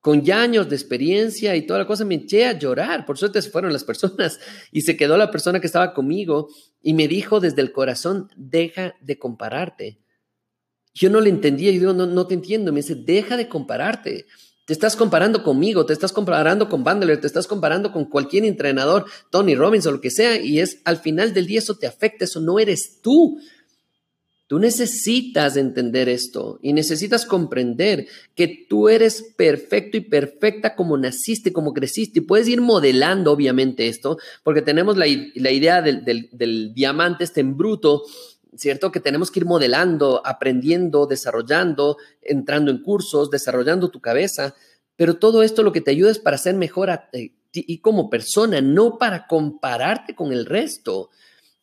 con 0.00 0.22
ya 0.22 0.42
años 0.42 0.68
de 0.68 0.76
experiencia 0.76 1.54
y 1.56 1.66
toda 1.66 1.80
la 1.80 1.86
cosa, 1.86 2.04
me 2.04 2.14
eché 2.14 2.46
a 2.46 2.58
llorar. 2.58 3.04
Por 3.04 3.18
suerte 3.18 3.42
se 3.42 3.50
fueron 3.50 3.72
las 3.72 3.84
personas 3.84 4.40
y 4.72 4.82
se 4.82 4.96
quedó 4.96 5.16
la 5.16 5.30
persona 5.30 5.60
que 5.60 5.66
estaba 5.66 5.92
conmigo 5.92 6.48
y 6.80 6.94
me 6.94 7.08
dijo 7.08 7.40
desde 7.40 7.60
el 7.60 7.72
corazón, 7.72 8.30
deja 8.36 8.94
de 9.00 9.18
compararte. 9.18 10.00
Yo 10.94 11.10
no 11.10 11.20
le 11.20 11.30
entendía, 11.30 11.70
yo 11.70 11.80
digo, 11.80 11.92
no, 11.92 12.06
no 12.06 12.26
te 12.26 12.34
entiendo. 12.34 12.72
Me 12.72 12.80
dice, 12.80 12.94
deja 12.94 13.36
de 13.36 13.48
compararte. 13.48 14.26
Te 14.66 14.72
estás 14.72 14.96
comparando 14.96 15.42
conmigo, 15.42 15.84
te 15.84 15.92
estás 15.92 16.12
comparando 16.12 16.68
con 16.68 16.84
Bandler, 16.84 17.20
te 17.20 17.26
estás 17.26 17.46
comparando 17.46 17.92
con 17.92 18.04
cualquier 18.04 18.44
entrenador, 18.44 19.04
Tony 19.30 19.56
Robbins 19.56 19.84
o 19.86 19.90
lo 19.90 20.00
que 20.00 20.12
sea, 20.12 20.40
y 20.40 20.60
es 20.60 20.80
al 20.84 20.98
final 20.98 21.34
del 21.34 21.46
día 21.46 21.58
eso 21.58 21.76
te 21.76 21.88
afecta, 21.88 22.24
eso 22.24 22.40
no 22.40 22.58
eres 22.60 23.00
tú. 23.02 23.40
Tú 24.50 24.58
necesitas 24.58 25.56
entender 25.56 26.08
esto 26.08 26.58
y 26.60 26.72
necesitas 26.72 27.24
comprender 27.24 28.08
que 28.34 28.66
tú 28.68 28.88
eres 28.88 29.32
perfecto 29.36 29.96
y 29.96 30.00
perfecta 30.00 30.74
como 30.74 30.98
naciste, 30.98 31.52
como 31.52 31.72
creciste. 31.72 32.18
Y 32.18 32.22
puedes 32.22 32.48
ir 32.48 32.60
modelando, 32.60 33.30
obviamente, 33.30 33.86
esto, 33.86 34.18
porque 34.42 34.60
tenemos 34.60 34.96
la, 34.96 35.06
idea 35.06 35.82
del, 35.82 36.04
del 36.32 36.74
diamante 36.74 37.22
este 37.22 37.42
en 37.42 37.56
bruto, 37.56 38.02
¿cierto? 38.56 38.90
Que 38.90 38.98
tenemos 38.98 39.30
que 39.30 39.38
ir 39.38 39.46
modelando, 39.46 40.20
aprendiendo, 40.24 41.06
desarrollando, 41.06 41.98
entrando 42.20 42.72
en 42.72 42.82
cursos, 42.82 43.30
desarrollando 43.30 43.92
tu 43.92 44.00
cabeza. 44.00 44.56
Pero 44.96 45.14
todo 45.18 45.44
esto 45.44 45.62
lo 45.62 45.70
que 45.70 45.80
te 45.80 45.92
ayuda 45.92 46.10
es 46.10 46.18
para 46.18 46.38
ser 46.38 46.56
mejor 46.56 46.90
a 46.90 47.08
ti 47.52 47.78
como 47.78 48.10
persona, 48.10 48.60
no 48.60 48.98
para 48.98 49.28
compararte 49.28 50.16
con 50.16 50.32
el 50.32 50.44
resto. 50.44 51.10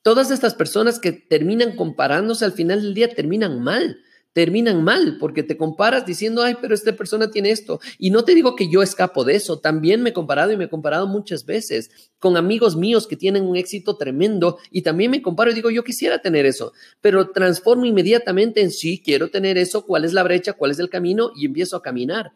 Todas 0.01 0.31
estas 0.31 0.53
personas 0.53 0.99
que 0.99 1.11
terminan 1.11 1.75
comparándose 1.75 2.45
al 2.45 2.53
final 2.53 2.81
del 2.81 2.93
día 2.93 3.09
terminan 3.09 3.61
mal, 3.61 3.97
terminan 4.37 4.83
mal 4.83 5.17
porque 5.19 5.41
te 5.41 5.57
comparas 5.57 6.05
diciendo, 6.05 6.43
ay, 6.43 6.57
pero 6.61 6.75
esta 6.75 6.95
persona 6.95 7.31
tiene 7.31 7.49
esto. 7.49 7.79
Y 7.97 8.11
no 8.11 8.23
te 8.23 8.35
digo 8.35 8.55
que 8.55 8.69
yo 8.69 8.83
escapo 8.83 9.23
de 9.23 9.35
eso, 9.35 9.57
también 9.57 10.03
me 10.03 10.11
he 10.11 10.13
comparado 10.13 10.51
y 10.51 10.57
me 10.57 10.65
he 10.65 10.69
comparado 10.69 11.07
muchas 11.07 11.43
veces 11.43 11.89
con 12.19 12.37
amigos 12.37 12.75
míos 12.75 13.07
que 13.07 13.15
tienen 13.15 13.45
un 13.45 13.55
éxito 13.55 13.97
tremendo 13.97 14.59
y 14.69 14.83
también 14.83 15.09
me 15.09 15.23
comparo 15.23 15.49
y 15.49 15.55
digo, 15.55 15.71
yo 15.71 15.83
quisiera 15.83 16.21
tener 16.21 16.45
eso, 16.45 16.71
pero 17.01 17.31
transformo 17.31 17.85
inmediatamente 17.85 18.61
en 18.61 18.69
sí, 18.69 19.01
quiero 19.03 19.29
tener 19.29 19.57
eso, 19.57 19.87
cuál 19.87 20.05
es 20.05 20.13
la 20.13 20.21
brecha, 20.21 20.53
cuál 20.53 20.69
es 20.69 20.77
el 20.77 20.89
camino 20.91 21.31
y 21.35 21.47
empiezo 21.47 21.75
a 21.75 21.81
caminar. 21.81 22.31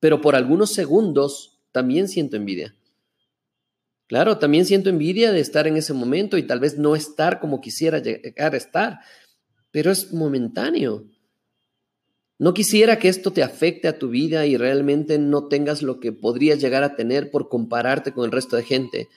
Pero 0.00 0.20
por 0.20 0.34
algunos 0.34 0.72
segundos 0.72 1.60
también 1.70 2.08
siento 2.08 2.36
envidia. 2.36 2.74
Claro, 4.10 4.38
también 4.38 4.66
siento 4.66 4.90
envidia 4.90 5.30
de 5.30 5.38
estar 5.38 5.68
en 5.68 5.76
ese 5.76 5.92
momento 5.92 6.36
y 6.36 6.42
tal 6.42 6.58
vez 6.58 6.76
no 6.76 6.96
estar 6.96 7.38
como 7.38 7.60
quisiera 7.60 8.00
llegar 8.00 8.54
a 8.54 8.56
estar, 8.56 8.98
pero 9.70 9.92
es 9.92 10.12
momentáneo. 10.12 11.04
No 12.36 12.52
quisiera 12.52 12.98
que 12.98 13.06
esto 13.06 13.32
te 13.32 13.44
afecte 13.44 13.86
a 13.86 14.00
tu 14.00 14.08
vida 14.08 14.46
y 14.46 14.56
realmente 14.56 15.16
no 15.20 15.46
tengas 15.46 15.80
lo 15.80 16.00
que 16.00 16.10
podrías 16.10 16.60
llegar 16.60 16.82
a 16.82 16.96
tener 16.96 17.30
por 17.30 17.48
compararte 17.48 18.10
con 18.10 18.24
el 18.24 18.32
resto 18.32 18.56
de 18.56 18.64
gente. 18.64 19.08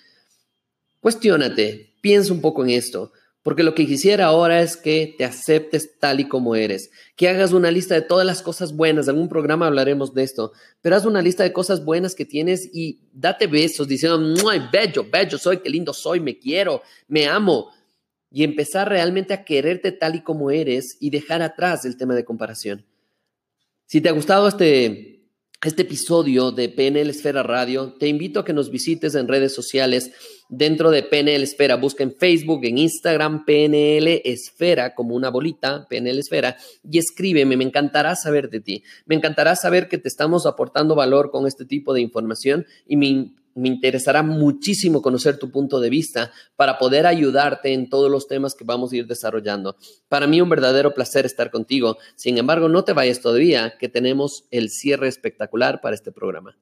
Cuestiónate, 1.00 1.96
piensa 2.00 2.32
un 2.32 2.42
poco 2.42 2.64
en 2.64 2.70
esto. 2.70 3.14
Porque 3.44 3.64
lo 3.64 3.76
que 3.76 3.86
quisiera 3.86 4.26
ahora 4.26 4.62
es 4.62 4.78
que 4.78 5.16
te 5.18 5.26
aceptes 5.26 6.00
tal 6.00 6.22
y 6.22 6.30
como 6.30 6.56
eres, 6.56 6.92
que 7.18 7.28
hagas 7.28 7.52
una 7.52 7.72
lista 7.72 7.94
de 7.94 8.02
todas 8.02 8.26
las 8.26 8.42
cosas 8.42 8.74
buenas, 8.74 9.08
en 9.08 9.16
algún 9.16 9.28
programa 9.28 9.68
hablaremos 9.68 10.14
de 10.14 10.24
esto, 10.24 10.54
pero 10.82 10.96
haz 10.96 11.06
una 11.06 11.22
lista 11.22 11.44
de 11.44 11.52
cosas 11.52 11.84
buenas 11.84 12.16
que 12.16 12.24
tienes 12.24 12.70
y 12.74 13.02
date 13.12 13.48
besos 13.48 13.88
diciendo, 13.88 14.50
¡ay, 14.50 14.62
bello, 14.72 15.06
bello 15.12 15.38
soy, 15.38 15.58
qué 15.58 15.70
lindo 15.70 15.94
soy, 15.94 16.22
me 16.22 16.40
quiero, 16.40 16.82
me 17.08 17.28
amo! 17.28 17.70
Y 18.32 18.44
empezar 18.44 18.90
realmente 18.90 19.34
a 19.34 19.44
quererte 19.44 19.92
tal 19.92 20.16
y 20.16 20.22
como 20.22 20.50
eres 20.50 20.98
y 21.02 21.10
dejar 21.10 21.42
atrás 21.42 21.86
el 21.86 21.98
tema 21.98 22.16
de 22.16 22.26
comparación. 22.26 22.86
Si 23.86 24.02
te 24.02 24.10
ha 24.10 24.14
gustado 24.14 24.48
este 24.48 25.13
este 25.64 25.84
episodio 25.84 26.52
de 26.52 26.68
PNL 26.68 27.10
Esfera 27.10 27.42
Radio, 27.42 27.94
te 27.94 28.08
invito 28.08 28.42
a 28.42 28.46
que 28.46 28.54
nos 28.54 28.70
visites 28.70 29.16
en 29.16 29.28
redes 29.28 29.54
sociales 29.54 30.12
dentro 30.50 30.92
de 30.92 31.04
PNL 31.04 31.42
Esfera. 31.42 31.78
Busca 31.78 32.04
en 32.04 32.14
Facebook, 32.14 32.66
en 32.66 32.78
Instagram, 32.78 33.46
PNL 33.46 34.22
Esfera, 34.26 34.94
como 34.94 35.16
una 35.16 35.30
bolita, 35.30 35.88
PNL 35.90 36.20
Esfera, 36.20 36.58
y 36.84 36.98
escríbeme. 36.98 37.56
Me 37.56 37.64
encantará 37.64 38.16
saber 38.16 38.50
de 38.50 38.60
ti. 38.60 38.84
Me 39.06 39.16
encantará 39.16 39.56
saber 39.56 39.88
que 39.88 39.98
te 39.98 40.10
estamos 40.10 40.46
aportando 40.46 40.96
valor 40.96 41.32
con 41.32 41.48
este 41.48 41.66
tipo 41.66 41.94
de 41.94 42.02
información 42.02 42.66
y 42.86 42.98
me 42.98 43.34
me 43.56 43.68
interesará 43.68 44.24
muchísimo 44.24 45.02
conocer 45.02 45.38
tu 45.38 45.52
punto 45.52 45.80
de 45.80 45.90
vista 45.90 46.32
para 46.56 46.78
poder 46.78 47.06
ayudarte 47.06 47.74
en 47.74 47.90
todos 47.90 48.10
los 48.10 48.28
temas 48.28 48.56
que 48.56 48.64
vamos 48.64 48.92
a 48.92 48.98
ir 48.98 49.08
desarrollando. 49.08 49.76
Para 50.10 50.28
mí 50.28 50.42
un 50.42 50.50
verdadero 50.50 50.94
placer 50.94 51.26
estar 51.26 51.52
contigo. 51.52 51.98
Sin 52.16 52.38
embargo, 52.38 52.70
no 52.70 52.84
te 52.84 52.94
vayas 52.94 53.22
todavía, 53.22 53.78
que 53.78 53.90
tenemos 53.90 54.46
el 54.52 54.70
cierre 54.70 55.08
espectacular 55.08 55.82
para 55.82 55.96
este 55.96 56.12
programa. 56.12 56.58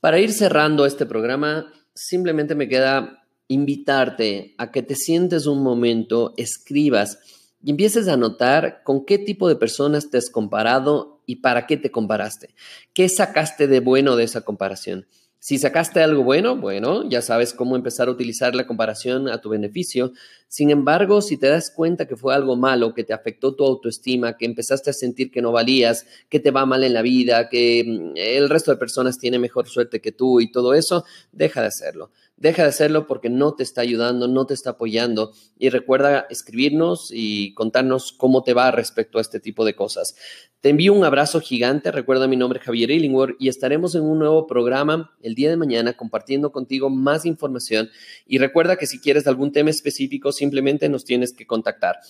Para 0.00 0.18
ir 0.18 0.32
cerrando 0.32 0.84
este 0.84 1.06
programa, 1.06 1.72
simplemente 1.94 2.56
me 2.56 2.68
queda 2.68 3.22
invitarte 3.46 4.54
a 4.58 4.72
que 4.72 4.82
te 4.82 4.96
sientes 4.96 5.46
un 5.46 5.62
momento, 5.62 6.34
escribas 6.36 7.18
y 7.62 7.70
empieces 7.70 8.08
a 8.08 8.16
notar 8.16 8.82
con 8.84 9.04
qué 9.04 9.18
tipo 9.18 9.48
de 9.48 9.56
personas 9.56 10.10
te 10.10 10.18
has 10.18 10.30
comparado 10.30 11.20
y 11.26 11.36
para 11.36 11.66
qué 11.66 11.76
te 11.76 11.90
comparaste. 11.90 12.54
¿Qué 12.92 13.08
sacaste 13.08 13.66
de 13.66 13.80
bueno 13.80 14.16
de 14.16 14.24
esa 14.24 14.42
comparación? 14.42 15.06
Si 15.44 15.58
sacaste 15.58 16.00
algo 16.00 16.22
bueno, 16.22 16.56
bueno, 16.56 17.08
ya 17.08 17.20
sabes 17.20 17.52
cómo 17.52 17.74
empezar 17.74 18.06
a 18.06 18.12
utilizar 18.12 18.54
la 18.54 18.64
comparación 18.64 19.28
a 19.28 19.40
tu 19.40 19.48
beneficio. 19.48 20.12
Sin 20.46 20.70
embargo, 20.70 21.20
si 21.20 21.36
te 21.36 21.48
das 21.48 21.72
cuenta 21.74 22.06
que 22.06 22.14
fue 22.14 22.32
algo 22.32 22.54
malo, 22.54 22.94
que 22.94 23.02
te 23.02 23.12
afectó 23.12 23.56
tu 23.56 23.64
autoestima, 23.64 24.36
que 24.36 24.44
empezaste 24.44 24.90
a 24.90 24.92
sentir 24.92 25.32
que 25.32 25.42
no 25.42 25.50
valías, 25.50 26.06
que 26.28 26.38
te 26.38 26.52
va 26.52 26.64
mal 26.64 26.84
en 26.84 26.94
la 26.94 27.02
vida, 27.02 27.48
que 27.48 27.82
mm, 27.84 28.12
el 28.14 28.48
resto 28.48 28.70
de 28.70 28.76
personas 28.76 29.18
tiene 29.18 29.40
mejor 29.40 29.66
suerte 29.66 30.00
que 30.00 30.12
tú 30.12 30.40
y 30.40 30.52
todo 30.52 30.74
eso, 30.74 31.04
deja 31.32 31.60
de 31.60 31.66
hacerlo. 31.66 32.12
Deja 32.42 32.64
de 32.64 32.70
hacerlo 32.70 33.06
porque 33.06 33.30
no 33.30 33.54
te 33.54 33.62
está 33.62 33.82
ayudando, 33.82 34.26
no 34.26 34.46
te 34.46 34.54
está 34.54 34.70
apoyando. 34.70 35.32
Y 35.60 35.68
recuerda 35.68 36.26
escribirnos 36.28 37.12
y 37.14 37.54
contarnos 37.54 38.10
cómo 38.10 38.42
te 38.42 38.52
va 38.52 38.72
respecto 38.72 39.18
a 39.18 39.20
este 39.20 39.38
tipo 39.38 39.64
de 39.64 39.76
cosas. 39.76 40.16
Te 40.60 40.70
envío 40.70 40.92
un 40.92 41.04
abrazo 41.04 41.40
gigante. 41.40 41.92
Recuerda 41.92 42.26
mi 42.26 42.34
nombre 42.34 42.58
Javier 42.58 42.90
Illingworth 42.90 43.36
y 43.38 43.48
estaremos 43.48 43.94
en 43.94 44.02
un 44.02 44.18
nuevo 44.18 44.48
programa 44.48 45.16
el 45.22 45.36
día 45.36 45.50
de 45.50 45.56
mañana 45.56 45.92
compartiendo 45.92 46.50
contigo 46.50 46.90
más 46.90 47.26
información. 47.26 47.90
Y 48.26 48.38
recuerda 48.38 48.74
que 48.74 48.86
si 48.86 48.98
quieres 48.98 49.28
algún 49.28 49.52
tema 49.52 49.70
específico, 49.70 50.32
simplemente 50.32 50.88
nos 50.88 51.04
tienes 51.04 51.32
que 51.32 51.46
contactar. 51.46 52.00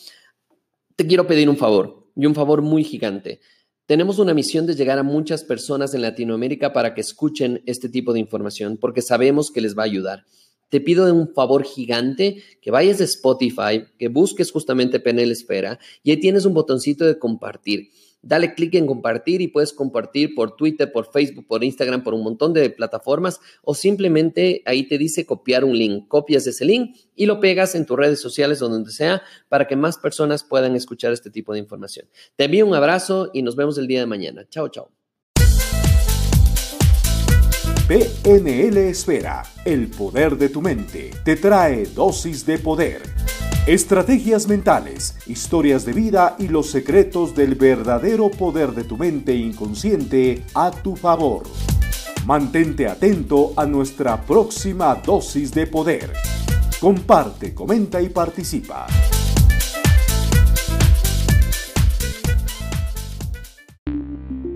Te 0.97 1.07
quiero 1.07 1.27
pedir 1.27 1.51
un 1.51 1.59
favor 1.59 2.09
y 2.17 2.25
un 2.25 2.35
favor 2.35 2.63
muy 2.63 2.85
gigante. 2.85 3.41
Tenemos 3.93 4.19
una 4.19 4.33
misión 4.33 4.67
de 4.67 4.75
llegar 4.75 4.99
a 4.99 5.03
muchas 5.03 5.45
personas 5.45 5.93
en 5.93 6.01
Latinoamérica 6.01 6.73
para 6.73 6.95
que 6.95 7.03
escuchen 7.03 7.63
este 7.67 7.91
tipo 7.91 8.15
de 8.15 8.21
información, 8.21 8.79
porque 8.79 9.03
sabemos 9.03 9.51
que 9.51 9.61
les 9.61 9.77
va 9.77 9.83
a 9.83 9.85
ayudar. 9.85 10.25
Te 10.71 10.81
pido 10.81 11.15
un 11.15 11.35
favor 11.35 11.63
gigante 11.63 12.43
que 12.63 12.71
vayas 12.71 13.03
a 13.03 13.05
Spotify, 13.05 13.85
que 13.99 14.09
busques 14.09 14.51
justamente 14.51 14.99
PNL 14.99 15.31
Esfera 15.31 15.79
y 16.03 16.11
ahí 16.11 16.17
tienes 16.17 16.47
un 16.47 16.55
botoncito 16.55 17.05
de 17.05 17.19
compartir. 17.19 17.91
Dale 18.23 18.55
clic 18.55 18.75
en 18.75 18.87
compartir 18.87 19.41
y 19.41 19.49
puedes 19.49 19.73
compartir 19.73 20.35
por 20.35 20.57
Twitter, 20.57 20.91
por 20.91 21.11
Facebook, 21.11 21.47
por 21.47 21.63
Instagram, 21.65 22.03
por 22.03 22.15
un 22.15 22.23
montón 22.23 22.53
de 22.53 22.71
plataformas 22.71 23.41
o 23.63 23.75
simplemente 23.75 24.63
ahí 24.65 24.85
te 24.85 24.99
dice 24.99 25.27
copiar 25.27 25.65
un 25.65 25.77
link. 25.77 26.09
Copias 26.09 26.47
ese 26.47 26.65
link 26.65 26.97
y 27.15 27.27
lo 27.27 27.41
pegas 27.41 27.75
en 27.75 27.85
tus 27.85 27.97
redes 27.97 28.21
sociales 28.21 28.63
o 28.63 28.69
donde 28.69 28.93
sea 28.93 29.23
para 29.49 29.67
que 29.67 29.77
más 29.77 29.99
personas 29.99 30.45
puedan 30.45 30.77
escuchar 30.77 31.13
este 31.13 31.31
tipo 31.31 31.53
de 31.53 31.59
información. 31.59 32.07
Te 32.37 32.45
envío 32.45 32.67
un 32.67 32.75
abrazo 32.75 33.31
y 33.33 33.43
nos 33.43 33.57
vemos 33.57 33.77
el 33.79 33.87
día 33.87 34.01
de 34.01 34.07
mañana. 34.07 34.47
Chao, 34.49 34.69
chao. 34.69 34.91
PNL 37.89 38.77
Esfera, 38.89 39.43
el 39.65 39.89
poder 39.89 40.37
de 40.39 40.49
tu 40.49 40.63
mente, 40.63 41.11
te 41.25 41.37
trae 41.37 41.85
dosis 41.87 42.47
de 42.47 42.59
poder. 42.59 43.22
Estrategias 43.67 44.49
mentales, 44.49 45.17
historias 45.29 45.85
de 45.85 45.93
vida 45.93 46.35
y 46.37 46.49
los 46.49 46.69
secretos 46.69 47.37
del 47.37 47.55
verdadero 47.55 48.29
poder 48.29 48.73
de 48.73 48.83
tu 48.83 48.97
mente 48.97 49.37
inconsciente 49.37 50.43
a 50.53 50.73
tu 50.73 50.97
favor. 50.97 51.45
Mantente 52.27 52.89
atento 52.89 53.53
a 53.57 53.65
nuestra 53.65 54.21
próxima 54.21 54.97
dosis 54.97 55.53
de 55.53 55.69
poder. 55.69 56.13
Comparte, 56.81 57.55
comenta 57.55 58.03
y 58.03 58.09
participa. 58.09 58.89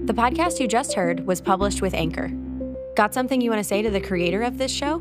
The 0.06 0.14
podcast 0.14 0.58
you 0.58 0.66
just 0.66 0.94
heard 0.94 1.24
was 1.24 1.40
published 1.40 1.80
with 1.80 1.94
Anchor. 1.94 2.32
Got 2.96 3.14
something 3.14 3.40
you 3.40 3.50
want 3.50 3.62
to 3.62 3.68
say 3.68 3.82
to 3.82 3.90
the 3.90 4.00
creator 4.00 4.42
of 4.42 4.58
this 4.58 4.72
show? 4.72 5.00